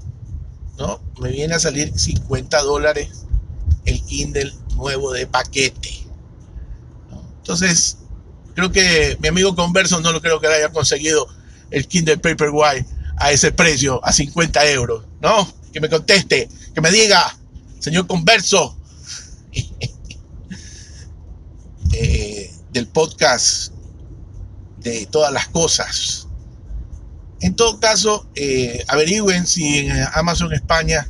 ¿no? 0.77 1.01
Me 1.19 1.31
viene 1.31 1.55
a 1.55 1.59
salir 1.59 1.97
50 1.97 2.61
dólares 2.61 3.25
el 3.85 4.01
Kindle 4.03 4.53
nuevo 4.75 5.11
de 5.11 5.27
paquete. 5.27 6.05
Entonces, 7.37 7.97
creo 8.55 8.71
que 8.71 9.17
mi 9.21 9.27
amigo 9.27 9.55
Converso 9.55 10.01
no 10.01 10.11
lo 10.11 10.21
creo 10.21 10.39
que 10.39 10.47
haya 10.47 10.69
conseguido 10.69 11.27
el 11.71 11.87
Kindle 11.87 12.17
Paperwhite 12.17 12.85
a 13.17 13.31
ese 13.31 13.51
precio, 13.51 14.03
a 14.03 14.11
50 14.11 14.69
euros. 14.71 15.05
¿No? 15.21 15.47
Que 15.71 15.79
me 15.79 15.89
conteste, 15.89 16.49
que 16.73 16.81
me 16.81 16.91
diga, 16.91 17.37
señor 17.79 18.07
Converso, 18.07 18.77
eh, 21.93 22.53
del 22.71 22.87
podcast 22.87 23.71
de 24.79 25.05
todas 25.07 25.31
las 25.31 25.47
cosas. 25.47 26.24
En 27.45 27.55
todo 27.55 27.79
caso, 27.79 28.27
eh, 28.33 28.83
averigüen 28.87 29.45
si 29.45 29.77
en 29.77 29.91
Amazon 30.15 30.51
España 30.51 31.07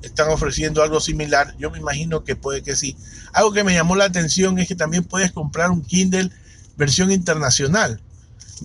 están 0.00 0.30
ofreciendo 0.30 0.82
algo 0.82 0.98
similar. 0.98 1.54
Yo 1.58 1.70
me 1.70 1.78
imagino 1.78 2.24
que 2.24 2.36
puede 2.36 2.62
que 2.62 2.74
sí. 2.74 2.96
Algo 3.34 3.52
que 3.52 3.64
me 3.64 3.74
llamó 3.74 3.94
la 3.94 4.06
atención 4.06 4.58
es 4.58 4.66
que 4.66 4.76
también 4.76 5.04
puedes 5.04 5.30
comprar 5.30 5.70
un 5.70 5.82
Kindle 5.82 6.30
versión 6.78 7.12
internacional. 7.12 8.00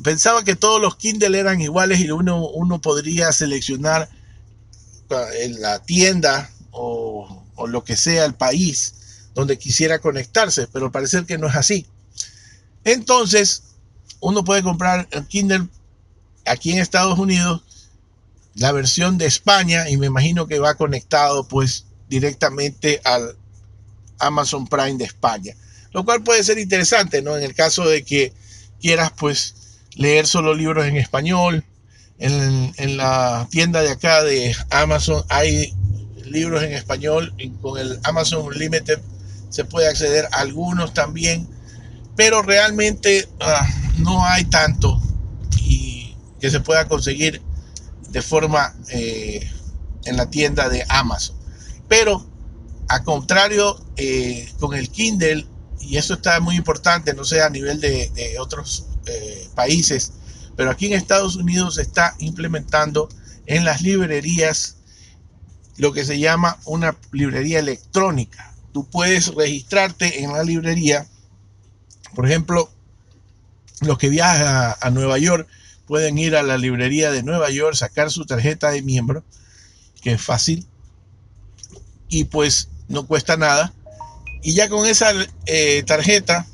Pensaba 0.02 0.46
que 0.46 0.56
todos 0.56 0.80
los 0.80 0.96
Kindle 0.96 1.38
eran 1.38 1.60
iguales 1.60 2.00
y 2.00 2.10
uno, 2.10 2.48
uno 2.48 2.80
podría 2.80 3.34
seleccionar 3.34 4.08
en 5.42 5.60
la 5.60 5.80
tienda 5.80 6.50
o, 6.72 7.44
o 7.56 7.68
lo 7.68 7.84
que 7.84 7.98
sea 7.98 8.24
el 8.24 8.34
país 8.34 8.94
donde 9.36 9.58
quisiera 9.58 10.00
conectarse, 10.00 10.70
pero 10.72 10.90
parece 10.90 11.26
que 11.26 11.38
no 11.38 11.48
es 11.48 11.56
así. 11.58 11.86
Entonces, 12.86 13.64
uno 14.22 14.46
puede 14.46 14.64
comprar 14.64 15.06
el 15.12 15.28
Kindle 15.28 15.68
aquí 16.50 16.72
en 16.72 16.80
Estados 16.80 17.18
Unidos 17.18 17.64
la 18.56 18.72
versión 18.72 19.18
de 19.18 19.26
España 19.26 19.90
y 19.90 19.98
me 19.98 20.08
imagino 20.08 20.48
que 20.48 20.60
va 20.60 20.76
conectado 20.76 21.48
pues 21.48 21.86
directamente 22.10 23.00
al 23.06 23.38
Amazon 24.20 24.68
Prime 24.68 24.98
de 24.98 25.06
España. 25.06 25.56
Lo 25.92 26.04
cual 26.04 26.24
puede 26.24 26.44
ser 26.44 26.60
interesante, 26.60 27.22
¿no? 27.22 27.38
En 27.38 27.44
el 27.44 27.56
caso 27.56 27.88
de 27.88 28.04
que 28.04 28.34
quieras 28.82 29.12
pues 29.16 29.56
leer 29.96 30.28
solo 30.28 30.54
libros 30.54 30.86
en 30.86 30.98
español. 30.98 31.64
En, 32.18 32.98
la 32.98 33.48
tienda 33.50 33.82
de 33.82 33.92
acá 33.92 34.24
de 34.24 34.54
Amazon 34.72 35.24
hay 35.30 35.74
libros 36.26 36.64
en 36.64 36.74
español. 36.74 37.34
Con 37.62 37.80
el 37.80 38.00
Amazon 38.04 38.46
Unlimited 38.46 39.00
se 39.50 39.64
puede 39.64 39.88
acceder 39.88 40.26
a 40.32 40.42
algunos 40.42 40.94
también. 40.94 41.48
Pero 42.18 42.42
realmente 42.42 43.30
ah, 43.40 43.68
no 44.00 44.26
hay 44.26 44.44
tanto 44.46 44.99
que 46.40 46.50
se 46.50 46.60
pueda 46.60 46.88
conseguir 46.88 47.42
de 48.10 48.22
forma 48.22 48.76
eh, 48.90 49.50
en 50.06 50.18
la 50.18 50.30
tienda 50.30 50.70
de 50.70 50.86
Amazon. 50.90 51.36
Pero 51.88 52.26
a 52.88 53.04
contrario, 53.04 53.80
eh, 53.98 54.52
con 54.60 54.74
el 54.74 54.90
Kindle, 54.90 55.46
y 55.80 55.98
eso 55.98 56.16
está 56.16 56.40
muy 56.40 56.56
importante, 56.56 57.14
no 57.14 57.24
sé 57.24 57.42
a 57.42 57.50
nivel 57.50 57.80
de, 57.80 58.36
otros 58.40 58.86
eh, 59.06 59.48
países, 59.56 60.14
pero 60.56 60.72
aquí 60.72 60.88
en 60.88 60.94
Estados 60.94 61.36
Unidos 61.36 61.76
se 61.76 61.84
está 61.84 62.16
implementando 62.20 63.08
en 63.46 63.64
las 63.64 63.82
librerías 63.82 64.78
lo 65.78 65.94
que 65.94 66.04
se 66.04 66.20
llama 66.20 66.58
una 66.66 66.98
librería 67.12 67.60
electrónica. 67.60 68.54
Tú 68.74 68.90
puedes 68.90 69.34
registrarte 69.34 70.24
en 70.24 70.34
la 70.34 70.44
librería, 70.44 71.08
por 72.16 72.26
ejemplo, 72.26 72.70
los 73.82 73.98
que 73.98 74.10
viajan 74.10 74.76
a 74.82 74.90
Nueva 74.90 75.18
York 75.20 75.48
pueden 75.90 76.20
ir 76.20 76.36
a 76.36 76.44
la 76.44 76.60
librería 76.60 77.10
de 77.10 77.24
Nueva 77.24 77.50
York, 77.50 77.74
sacar 77.74 78.12
su 78.12 78.24
tarjeta 78.24 78.70
de 78.70 78.84
miembro, 78.84 79.24
que 80.04 80.12
es 80.12 80.22
fácil, 80.22 80.68
y 82.10 82.26
pues 82.26 82.70
no 82.88 83.08
cuesta 83.08 83.38
nada. 83.38 83.74
Y 84.44 84.54
ya 84.54 84.70
con 84.70 84.86
esa 84.86 85.12
eh, 85.48 85.82
tarjeta, 85.88 86.46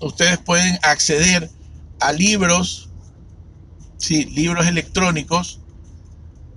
ustedes 0.00 0.36
pueden 0.36 0.78
acceder 0.82 1.50
a 2.00 2.12
libros, 2.12 2.90
sí, 3.96 4.26
libros 4.26 4.66
electrónicos, 4.66 5.60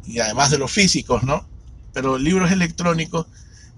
y 0.05 0.19
además 0.19 0.51
de 0.51 0.57
los 0.57 0.73
físicos, 0.73 1.23
¿no? 1.23 1.47
Pero 1.93 2.17
libros 2.17 2.51
electrónicos 2.51 3.27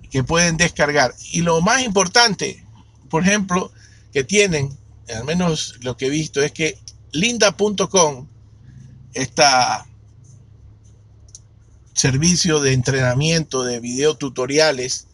que 0.10 0.24
pueden 0.24 0.58
descargar. 0.58 1.14
Y 1.32 1.42
lo 1.42 1.62
más 1.62 1.84
importante, 1.84 2.66
por 3.08 3.22
ejemplo, 3.22 3.72
que 4.12 4.24
tienen, 4.24 4.76
al 5.16 5.26
menos 5.26 5.76
lo 5.82 5.96
que 5.96 6.08
he 6.08 6.10
visto, 6.10 6.42
es 6.42 6.52
que 6.52 6.80
linda.com, 7.16 8.28
este 9.14 9.44
servicio 11.94 12.60
de 12.60 12.74
entrenamiento 12.74 13.64
de 13.64 13.80
videotutoriales 13.80 15.08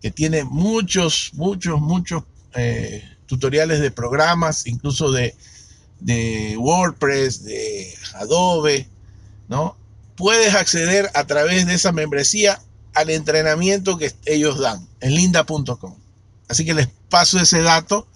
que 0.00 0.10
tiene 0.10 0.44
muchos, 0.44 1.32
muchos, 1.34 1.80
muchos 1.80 2.22
eh, 2.54 3.02
tutoriales 3.26 3.80
de 3.80 3.90
programas, 3.90 4.66
incluso 4.66 5.10
de, 5.10 5.34
de 5.98 6.56
WordPress, 6.56 7.44
de 7.44 7.94
Adobe, 8.14 8.88
¿no? 9.48 9.76
Puedes 10.16 10.54
acceder 10.54 11.10
a 11.14 11.26
través 11.26 11.66
de 11.66 11.74
esa 11.74 11.92
membresía 11.92 12.60
al 12.94 13.10
entrenamiento 13.10 13.98
que 13.98 14.12
ellos 14.26 14.58
dan 14.58 14.86
en 15.00 15.14
linda.com. 15.14 15.96
Así 16.48 16.64
que 16.64 16.74
les 16.74 16.88
paso 17.08 17.38
ese 17.40 17.62
dato. 17.62 18.06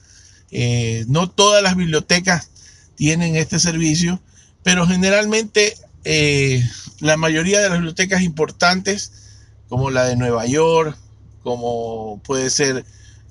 Eh, 0.50 1.04
no 1.08 1.30
todas 1.30 1.62
las 1.62 1.76
bibliotecas 1.76 2.50
tienen 2.96 3.36
este 3.36 3.58
servicio, 3.58 4.20
pero 4.62 4.86
generalmente 4.86 5.74
eh, 6.04 6.62
la 7.00 7.16
mayoría 7.16 7.60
de 7.60 7.68
las 7.68 7.78
bibliotecas 7.78 8.22
importantes, 8.22 9.12
como 9.68 9.90
la 9.90 10.04
de 10.04 10.16
Nueva 10.16 10.46
York, 10.46 10.96
como 11.42 12.20
puede 12.24 12.50
ser 12.50 12.84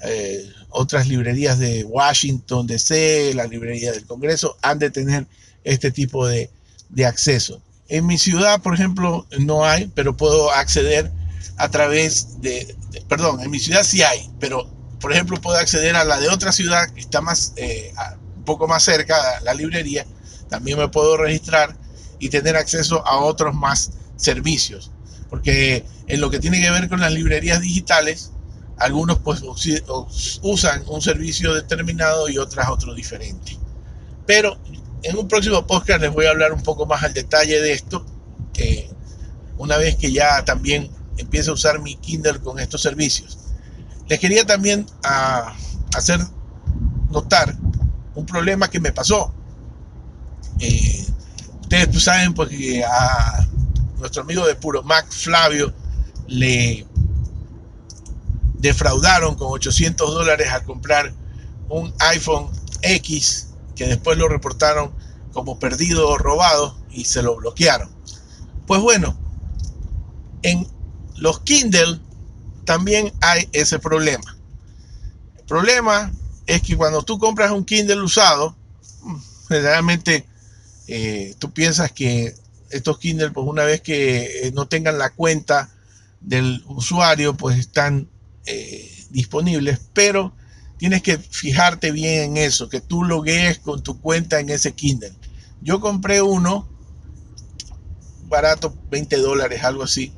eh, 0.03 0.51
otras 0.69 1.07
librerías 1.07 1.59
de 1.59 1.83
Washington 1.83 2.67
DC, 2.67 3.33
la 3.35 3.47
librería 3.47 3.91
del 3.91 4.05
Congreso, 4.05 4.57
han 4.61 4.79
de 4.79 4.89
tener 4.89 5.27
este 5.63 5.91
tipo 5.91 6.27
de, 6.27 6.49
acceso. 7.05 7.61
En 7.87 8.05
mi 8.05 8.17
ciudad, 8.17 8.61
por 8.61 8.73
ejemplo, 8.73 9.25
no 9.39 9.65
hay, 9.65 9.91
pero 9.95 10.15
puedo 10.15 10.51
acceder 10.51 11.11
a 11.57 11.69
través 11.69 12.41
de, 12.41 12.75
perdón, 13.07 13.41
en 13.41 13.49
mi 13.49 13.59
ciudad 13.59 13.83
sí 13.83 14.01
hay, 14.01 14.29
pero 14.39 14.69
por 14.99 15.11
ejemplo 15.11 15.39
puedo 15.41 15.57
acceder 15.57 15.95
a 15.95 16.03
la 16.03 16.19
de 16.19 16.29
otra 16.29 16.51
ciudad 16.51 16.89
que 16.91 17.01
está 17.01 17.21
más, 17.21 17.53
eh, 17.57 17.91
poco 18.43 18.67
más 18.67 18.83
cerca, 18.83 19.15
la 19.43 19.53
librería, 19.53 20.05
también 20.49 20.77
me 20.77 20.87
puedo 20.87 21.17
registrar 21.17 21.75
y 22.19 22.29
tener 22.29 22.55
acceso 22.55 23.05
a 23.05 23.17
otros 23.17 23.53
más 23.53 23.91
servicios. 24.15 24.91
Porque 25.29 25.85
en 26.07 26.21
lo 26.21 26.29
que 26.29 26.39
tiene 26.39 26.61
que 26.61 26.69
ver 26.69 26.87
con 26.89 26.99
las 26.99 27.11
librerías 27.11 27.61
digitales, 27.61 28.31
algunos 28.77 29.19
pues 29.19 29.41
usan 30.41 30.83
un 30.87 31.01
servicio 31.01 31.53
determinado 31.53 32.29
y 32.29 32.37
otras 32.37 32.69
otro 32.69 32.93
diferente. 32.93 33.57
Pero 34.25 34.57
en 35.03 35.17
un 35.17 35.27
próximo 35.27 35.65
podcast 35.67 36.01
les 36.01 36.11
voy 36.11 36.25
a 36.25 36.29
hablar 36.29 36.53
un 36.53 36.63
poco 36.63 36.85
más 36.85 37.03
al 37.03 37.13
detalle 37.13 37.61
de 37.61 37.73
esto, 37.73 38.05
una 39.57 39.77
vez 39.77 39.95
que 39.95 40.11
ya 40.11 40.43
también 40.45 40.89
empiece 41.17 41.49
a 41.49 41.53
usar 41.53 41.79
mi 41.79 41.95
Kindle 41.95 42.39
con 42.39 42.59
estos 42.59 42.81
servicios. 42.81 43.37
Les 44.07 44.19
quería 44.19 44.45
también 44.45 44.85
ah, 45.03 45.55
hacer 45.95 46.19
notar 47.09 47.55
un 48.15 48.25
problema 48.25 48.69
que 48.69 48.79
me 48.79 48.91
pasó. 48.91 49.33
Eh, 50.59 51.05
ustedes 51.61 51.87
pues, 51.87 52.03
saben 52.03 52.33
porque 52.33 52.83
a 52.83 53.47
nuestro 53.97 54.23
amigo 54.23 54.45
de 54.45 54.55
Puro 54.55 54.83
Mac, 54.83 55.09
Flavio, 55.09 55.73
le 56.27 56.85
defraudaron 58.55 59.35
con 59.35 59.47
800 59.51 60.13
dólares 60.13 60.49
al 60.51 60.63
comprar 60.63 61.13
un 61.69 61.93
iPhone 61.99 62.49
X 62.81 63.47
que 63.75 63.87
después 63.87 64.17
lo 64.17 64.27
reportaron 64.27 64.91
como 65.33 65.59
perdido 65.59 66.07
o 66.07 66.17
robado 66.17 66.77
y 66.91 67.05
se 67.05 67.23
lo 67.23 67.35
bloquearon. 67.35 67.89
Pues 68.67 68.81
bueno, 68.81 69.17
en 70.43 70.67
los 71.15 71.39
Kindle 71.41 71.99
también 72.65 73.11
hay 73.21 73.49
ese 73.51 73.79
problema. 73.79 74.37
El 75.37 75.43
problema 75.45 76.11
es 76.45 76.61
que 76.61 76.75
cuando 76.75 77.03
tú 77.03 77.17
compras 77.19 77.51
un 77.51 77.65
Kindle 77.65 78.01
usado, 78.01 78.55
generalmente 79.47 80.25
eh, 80.87 81.35
tú 81.39 81.51
piensas 81.51 81.91
que 81.91 82.35
estos 82.69 82.97
Kindle, 82.97 83.31
pues 83.31 83.47
una 83.47 83.63
vez 83.63 83.81
que 83.81 84.47
eh, 84.47 84.51
no 84.53 84.67
tengan 84.67 84.97
la 84.97 85.11
cuenta 85.11 85.69
del 86.21 86.63
usuario, 86.65 87.35
pues 87.35 87.57
están 87.57 88.09
eh, 88.45 88.91
disponibles, 89.09 89.79
pero 89.93 90.33
tienes 90.77 91.01
que 91.01 91.17
fijarte 91.17 91.91
bien 91.91 92.23
en 92.23 92.37
eso, 92.37 92.67
que 92.67 92.81
tú 92.81 93.03
loguees 93.03 93.59
con 93.59 93.83
tu 93.83 93.99
cuenta 94.01 94.39
en 94.39 94.49
ese 94.49 94.73
Kindle. 94.73 95.13
Yo 95.61 95.79
compré 95.79 96.21
uno 96.21 96.67
barato, 98.27 98.75
20 98.89 99.17
dólares, 99.17 99.63
algo 99.63 99.83
así. 99.83 100.11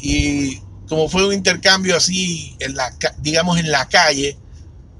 Y 0.00 0.56
como 0.88 1.08
fue 1.08 1.26
un 1.26 1.32
intercambio 1.32 1.96
así, 1.96 2.56
en 2.58 2.74
la, 2.74 2.94
digamos 3.20 3.58
en 3.58 3.70
la 3.70 3.88
calle, 3.88 4.36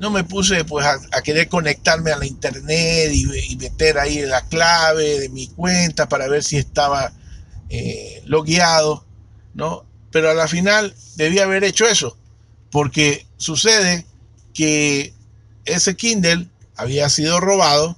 no 0.03 0.11
me 0.11 0.25
puse 0.25 0.65
pues 0.65 0.85
a, 0.85 1.23
querer 1.23 1.49
conectarme 1.49 2.11
a 2.11 2.19
la 2.19 2.27
internet 2.27 3.13
y, 3.13 3.55
meter 3.55 4.01
ahí 4.01 4.21
la 4.23 4.45
clave 4.49 5.21
de 5.21 5.29
mi 5.29 5.47
cuenta 5.47 6.09
para 6.09 6.27
ver 6.27 6.43
si 6.43 6.57
estaba 6.57 7.13
eh, 7.69 8.21
logueado, 8.27 9.07
¿no? 9.55 9.87
Pero 10.11 10.29
a 10.29 10.35
la 10.35 10.49
final 10.49 10.93
debía 11.15 11.45
haber 11.45 11.63
hecho 11.63 11.87
eso, 11.87 12.19
porque 12.73 13.29
sucede 13.37 14.05
que 14.53 15.15
ese 15.67 15.95
Kindle 15.95 16.49
había 16.75 17.09
sido 17.09 17.39
robado, 17.39 17.97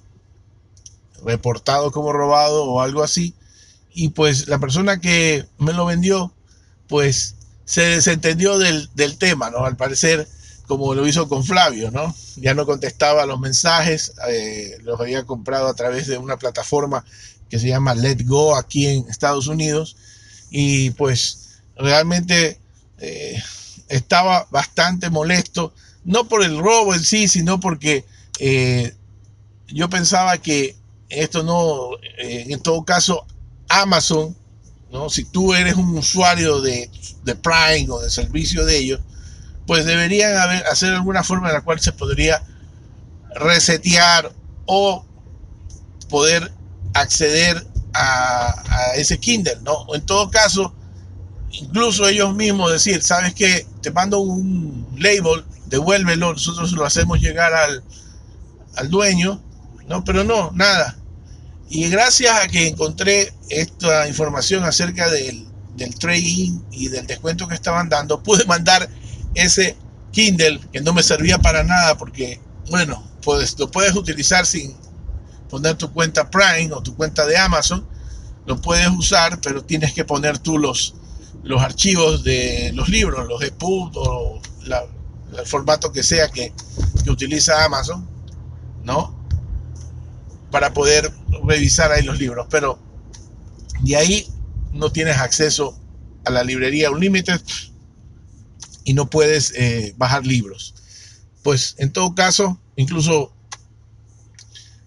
reportado 1.24 1.90
como 1.90 2.12
robado 2.12 2.64
o 2.64 2.82
algo 2.82 3.02
así, 3.02 3.34
y 3.94 4.10
pues 4.10 4.46
la 4.46 4.58
persona 4.58 5.00
que 5.00 5.46
me 5.56 5.72
lo 5.72 5.86
vendió, 5.86 6.34
pues 6.86 7.36
se 7.64 7.80
desentendió 7.80 8.58
del, 8.58 8.90
del 8.94 9.16
tema, 9.16 9.48
¿no? 9.48 9.64
Al 9.64 9.78
parecer 9.78 10.28
como 10.66 10.94
lo 10.94 11.06
hizo 11.06 11.28
con 11.28 11.44
Flavio, 11.44 11.90
¿no? 11.90 12.14
Ya 12.36 12.54
no 12.54 12.66
contestaba 12.66 13.26
los 13.26 13.38
mensajes, 13.38 14.14
eh, 14.28 14.78
los 14.82 15.00
había 15.00 15.24
comprado 15.24 15.68
a 15.68 15.74
través 15.74 16.06
de 16.06 16.18
una 16.18 16.36
plataforma 16.36 17.04
que 17.48 17.58
se 17.58 17.68
llama 17.68 17.94
Let 17.94 18.24
Go 18.24 18.56
aquí 18.56 18.86
en 18.86 19.06
Estados 19.08 19.46
Unidos 19.46 19.96
y 20.50 20.90
pues 20.90 21.60
realmente 21.76 22.58
eh, 22.98 23.42
estaba 23.88 24.46
bastante 24.50 25.10
molesto, 25.10 25.74
no 26.04 26.28
por 26.28 26.42
el 26.42 26.58
robo 26.58 26.94
en 26.94 27.04
sí, 27.04 27.28
sino 27.28 27.60
porque 27.60 28.04
eh, 28.38 28.94
yo 29.68 29.90
pensaba 29.90 30.38
que 30.38 30.76
esto 31.10 31.42
no, 31.42 31.90
en 32.18 32.60
todo 32.60 32.84
caso, 32.84 33.26
Amazon, 33.68 34.34
¿no? 34.90 35.10
Si 35.10 35.24
tú 35.24 35.54
eres 35.54 35.74
un 35.74 35.96
usuario 35.96 36.60
de, 36.60 36.90
de 37.24 37.34
Prime 37.34 37.86
o 37.90 38.00
de 38.00 38.10
servicio 38.10 38.64
de 38.64 38.78
ellos, 38.78 39.00
pues 39.66 39.84
deberían 39.84 40.36
hacer 40.70 40.92
alguna 40.92 41.22
forma 41.22 41.48
en 41.48 41.54
la 41.54 41.60
cual 41.62 41.80
se 41.80 41.92
podría 41.92 42.42
resetear 43.34 44.32
o 44.66 45.04
poder 46.08 46.52
acceder 46.94 47.66
a, 47.92 48.92
ese 48.96 49.18
Kindle, 49.18 49.58
¿no? 49.62 49.86
En 49.94 50.04
todo 50.04 50.30
caso, 50.30 50.74
incluso 51.52 52.08
ellos 52.08 52.34
mismos 52.34 52.72
decir, 52.72 53.02
¿sabes 53.02 53.34
qué? 53.34 53.66
Te 53.80 53.90
mando 53.90 54.20
un 54.20 54.86
label, 54.96 55.44
devuélvelo, 55.66 56.32
nosotros 56.32 56.72
lo 56.72 56.84
hacemos 56.84 57.20
llegar 57.20 57.54
al, 57.54 57.82
al 58.76 58.90
dueño, 58.90 59.40
¿no? 59.88 60.04
Pero 60.04 60.24
no, 60.24 60.50
nada. 60.54 60.96
Y 61.68 61.88
gracias 61.88 62.44
a 62.44 62.48
que 62.48 62.68
encontré 62.68 63.32
esta 63.48 64.06
información 64.08 64.64
acerca 64.64 65.08
del, 65.10 65.46
del 65.76 65.94
trading 65.96 66.60
y 66.70 66.88
del 66.88 67.06
descuento 67.06 67.48
que 67.48 67.54
estaban 67.54 67.88
dando, 67.88 68.22
pude 68.22 68.44
mandar 68.44 68.88
ese 69.34 69.76
Kindle 70.12 70.60
que 70.72 70.80
no 70.80 70.92
me 70.92 71.02
servía 71.02 71.38
para 71.38 71.64
nada 71.64 71.96
porque, 71.96 72.40
bueno, 72.70 73.02
pues 73.22 73.58
lo 73.58 73.70
puedes 73.70 73.94
utilizar 73.94 74.46
sin 74.46 74.74
poner 75.48 75.76
tu 75.76 75.92
cuenta 75.92 76.30
Prime 76.30 76.72
o 76.72 76.82
tu 76.82 76.94
cuenta 76.96 77.26
de 77.26 77.36
Amazon, 77.36 77.86
lo 78.46 78.60
puedes 78.60 78.88
usar, 78.88 79.40
pero 79.40 79.64
tienes 79.64 79.92
que 79.92 80.04
poner 80.04 80.38
tú 80.38 80.58
los, 80.58 80.94
los 81.42 81.62
archivos 81.62 82.22
de 82.24 82.72
los 82.74 82.88
libros, 82.88 83.26
los 83.28 83.42
EPUB 83.42 83.92
o 83.96 84.40
el 85.38 85.46
formato 85.46 85.90
que 85.92 86.02
sea 86.02 86.28
que, 86.28 86.52
que 87.02 87.10
utiliza 87.10 87.64
Amazon, 87.64 88.08
¿no? 88.84 89.14
Para 90.50 90.72
poder 90.72 91.12
revisar 91.44 91.90
ahí 91.90 92.02
los 92.02 92.18
libros, 92.18 92.46
pero 92.50 92.78
de 93.82 93.96
ahí 93.96 94.28
no 94.72 94.90
tienes 94.90 95.18
acceso 95.18 95.78
a 96.24 96.30
la 96.30 96.44
librería 96.44 96.90
Unlimited 96.90 97.40
y 98.84 98.94
no 98.94 99.08
puedes 99.08 99.52
eh, 99.56 99.94
bajar 99.96 100.26
libros. 100.26 100.74
Pues 101.42 101.74
en 101.78 101.92
todo 101.92 102.14
caso, 102.14 102.60
incluso 102.76 103.32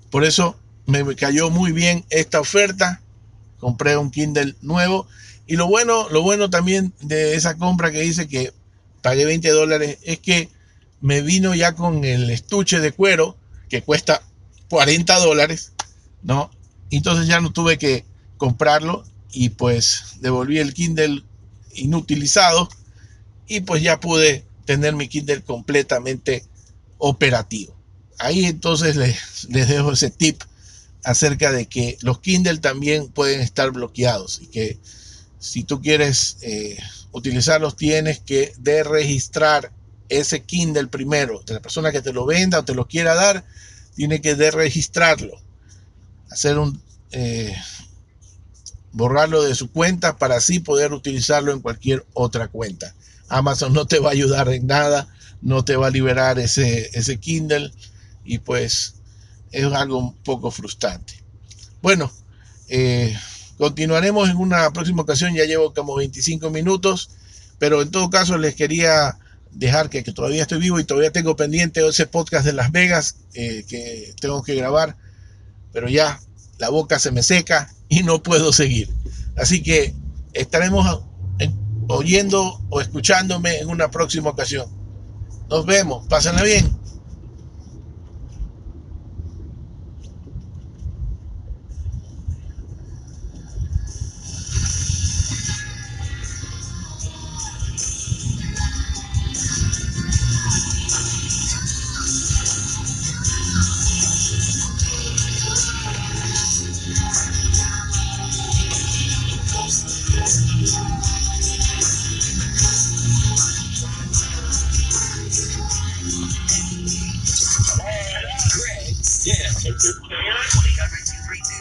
por 0.10 0.24
eso 0.24 0.58
me 0.86 1.16
cayó 1.16 1.50
muy 1.50 1.72
bien 1.72 2.06
esta 2.10 2.40
oferta. 2.40 3.02
Compré 3.60 3.98
un 3.98 4.12
Kindle 4.12 4.56
nuevo. 4.62 5.08
Y 5.48 5.56
lo 5.56 5.68
bueno, 5.68 6.10
lo 6.10 6.22
bueno 6.22 6.50
también 6.50 6.94
de 7.02 7.36
esa 7.36 7.58
compra 7.58 7.92
que 7.92 8.02
dice 8.02 8.28
que 8.28 8.54
pagué 9.02 9.26
20 9.26 9.50
dólares 9.50 9.98
es 10.04 10.20
que 10.20 10.50
me 11.02 11.22
vino 11.22 11.54
ya 11.56 11.76
con 11.76 12.04
el 12.04 12.30
estuche 12.30 12.80
de 12.80 12.92
cuero 12.92 13.38
que 13.70 13.82
cuesta 13.82 14.22
40 14.70 15.20
dólares, 15.20 15.74
¿no? 16.24 16.52
Entonces 16.90 17.28
ya 17.28 17.40
no 17.40 17.52
tuve 17.52 17.78
que 17.78 18.06
comprarlo 18.38 19.04
y 19.32 19.50
pues 19.50 20.16
devolví 20.20 20.60
el 20.60 20.74
Kindle 20.74 21.24
inutilizado 21.74 22.70
y 23.48 23.62
pues 23.62 23.82
ya 23.82 24.00
pude 24.00 24.46
tener 24.66 24.96
mi 24.96 25.08
Kindle 25.08 25.42
completamente 25.44 26.44
operativo. 26.98 27.76
Ahí 28.20 28.46
entonces 28.46 28.96
les, 28.96 29.48
dejo 29.50 29.94
ese 29.94 30.10
tip 30.10 30.42
acerca 31.04 31.52
de 31.52 31.68
que 31.68 31.98
los 32.02 32.20
Kindle 32.20 32.58
también 32.58 33.08
pueden 33.08 33.42
estar 33.42 33.72
bloqueados 33.72 34.42
y 34.42 34.48
que 34.48 34.78
si 35.40 35.64
tú 35.64 35.82
quieres 35.82 36.38
eh, 36.42 36.78
utilizarlos 37.12 37.78
tienes 37.78 38.20
que 38.20 38.54
de 38.58 38.84
registrar 38.84 39.72
ese 40.10 40.44
Kindle 40.44 40.88
primero. 40.88 41.42
De 41.46 41.54
la 41.54 41.62
persona 41.62 41.92
que 41.92 42.02
te 42.02 42.14
lo 42.14 42.26
venda 42.26 42.60
o 42.60 42.66
te 42.66 42.76
lo 42.76 42.88
quiera 42.88 43.16
dar, 43.16 43.46
tiene 43.96 44.22
que 44.22 44.36
de 44.36 44.52
registrarlo. 44.52 45.40
Hacer 46.30 46.58
un... 46.58 46.82
Eh, 47.12 47.56
borrarlo 48.92 49.44
de 49.44 49.54
su 49.54 49.72
cuenta 49.72 50.18
para 50.18 50.38
así 50.38 50.60
poder 50.60 50.92
utilizarlo 50.92 51.54
en 51.54 51.62
cualquier 51.62 52.06
otra 52.14 52.48
cuenta. 52.48 52.96
Amazon 53.30 53.74
no 53.74 53.86
te 53.86 54.00
va 54.00 54.10
a 54.10 54.14
ayudar 54.14 54.50
en 54.50 54.68
nada, 54.68 55.08
no 55.42 55.64
te 55.64 55.76
va 55.76 55.88
a 55.88 55.92
liberar 55.92 56.40
ese, 56.40 56.90
ese 56.94 57.20
Kindle 57.20 57.72
y 58.24 58.40
pues 58.40 58.96
es 59.52 59.66
algo 59.66 59.98
un 59.98 60.14
poco 60.16 60.52
frustrante. 60.52 61.14
Bueno, 61.82 62.12
eh, 62.68 63.18
continuaremos 63.58 64.30
en 64.30 64.38
una 64.38 64.72
próxima 64.72 65.04
ocasión, 65.04 65.34
ya 65.34 65.46
llevo 65.46 65.74
como 65.74 65.96
25 65.96 66.50
minutos, 66.50 67.10
pero 67.60 67.82
en 67.82 67.92
todo 67.92 68.10
caso 68.10 68.38
les 68.38 68.56
quería 68.56 69.18
dejar 69.52 69.90
que, 69.90 70.04
todavía 70.04 70.44
estoy 70.44 70.60
vivo 70.60 70.80
y 70.80 70.84
todavía 70.84 71.12
tengo 71.12 71.36
pendiente 71.36 71.86
ese 71.88 72.06
podcast 72.06 72.46
de 72.46 72.54
Las 72.54 72.72
Vegas 72.72 73.18
eh, 73.34 73.66
que 73.68 74.14
tengo 74.20 74.44
que 74.44 74.56
grabar, 74.56 74.96
pero 75.72 75.90
ya 75.90 76.20
la 76.60 76.70
boca 76.70 77.00
se 77.00 77.12
me 77.12 77.24
seca 77.24 77.72
y 77.90 78.04
no 78.04 78.22
puedo 78.22 78.52
seguir. 78.54 78.90
Así 79.36 79.64
que 79.64 79.94
estaremos 80.34 81.04
oyendo 81.88 82.62
o 82.70 82.82
escuchándome 82.82 83.60
en 83.60 83.70
una 83.70 83.90
próxima 83.90 84.30
ocasión. 84.30 84.68
Nos 85.50 85.66
vemos, 85.66 86.06
pásenla 86.08 86.44
bien. 86.44 86.77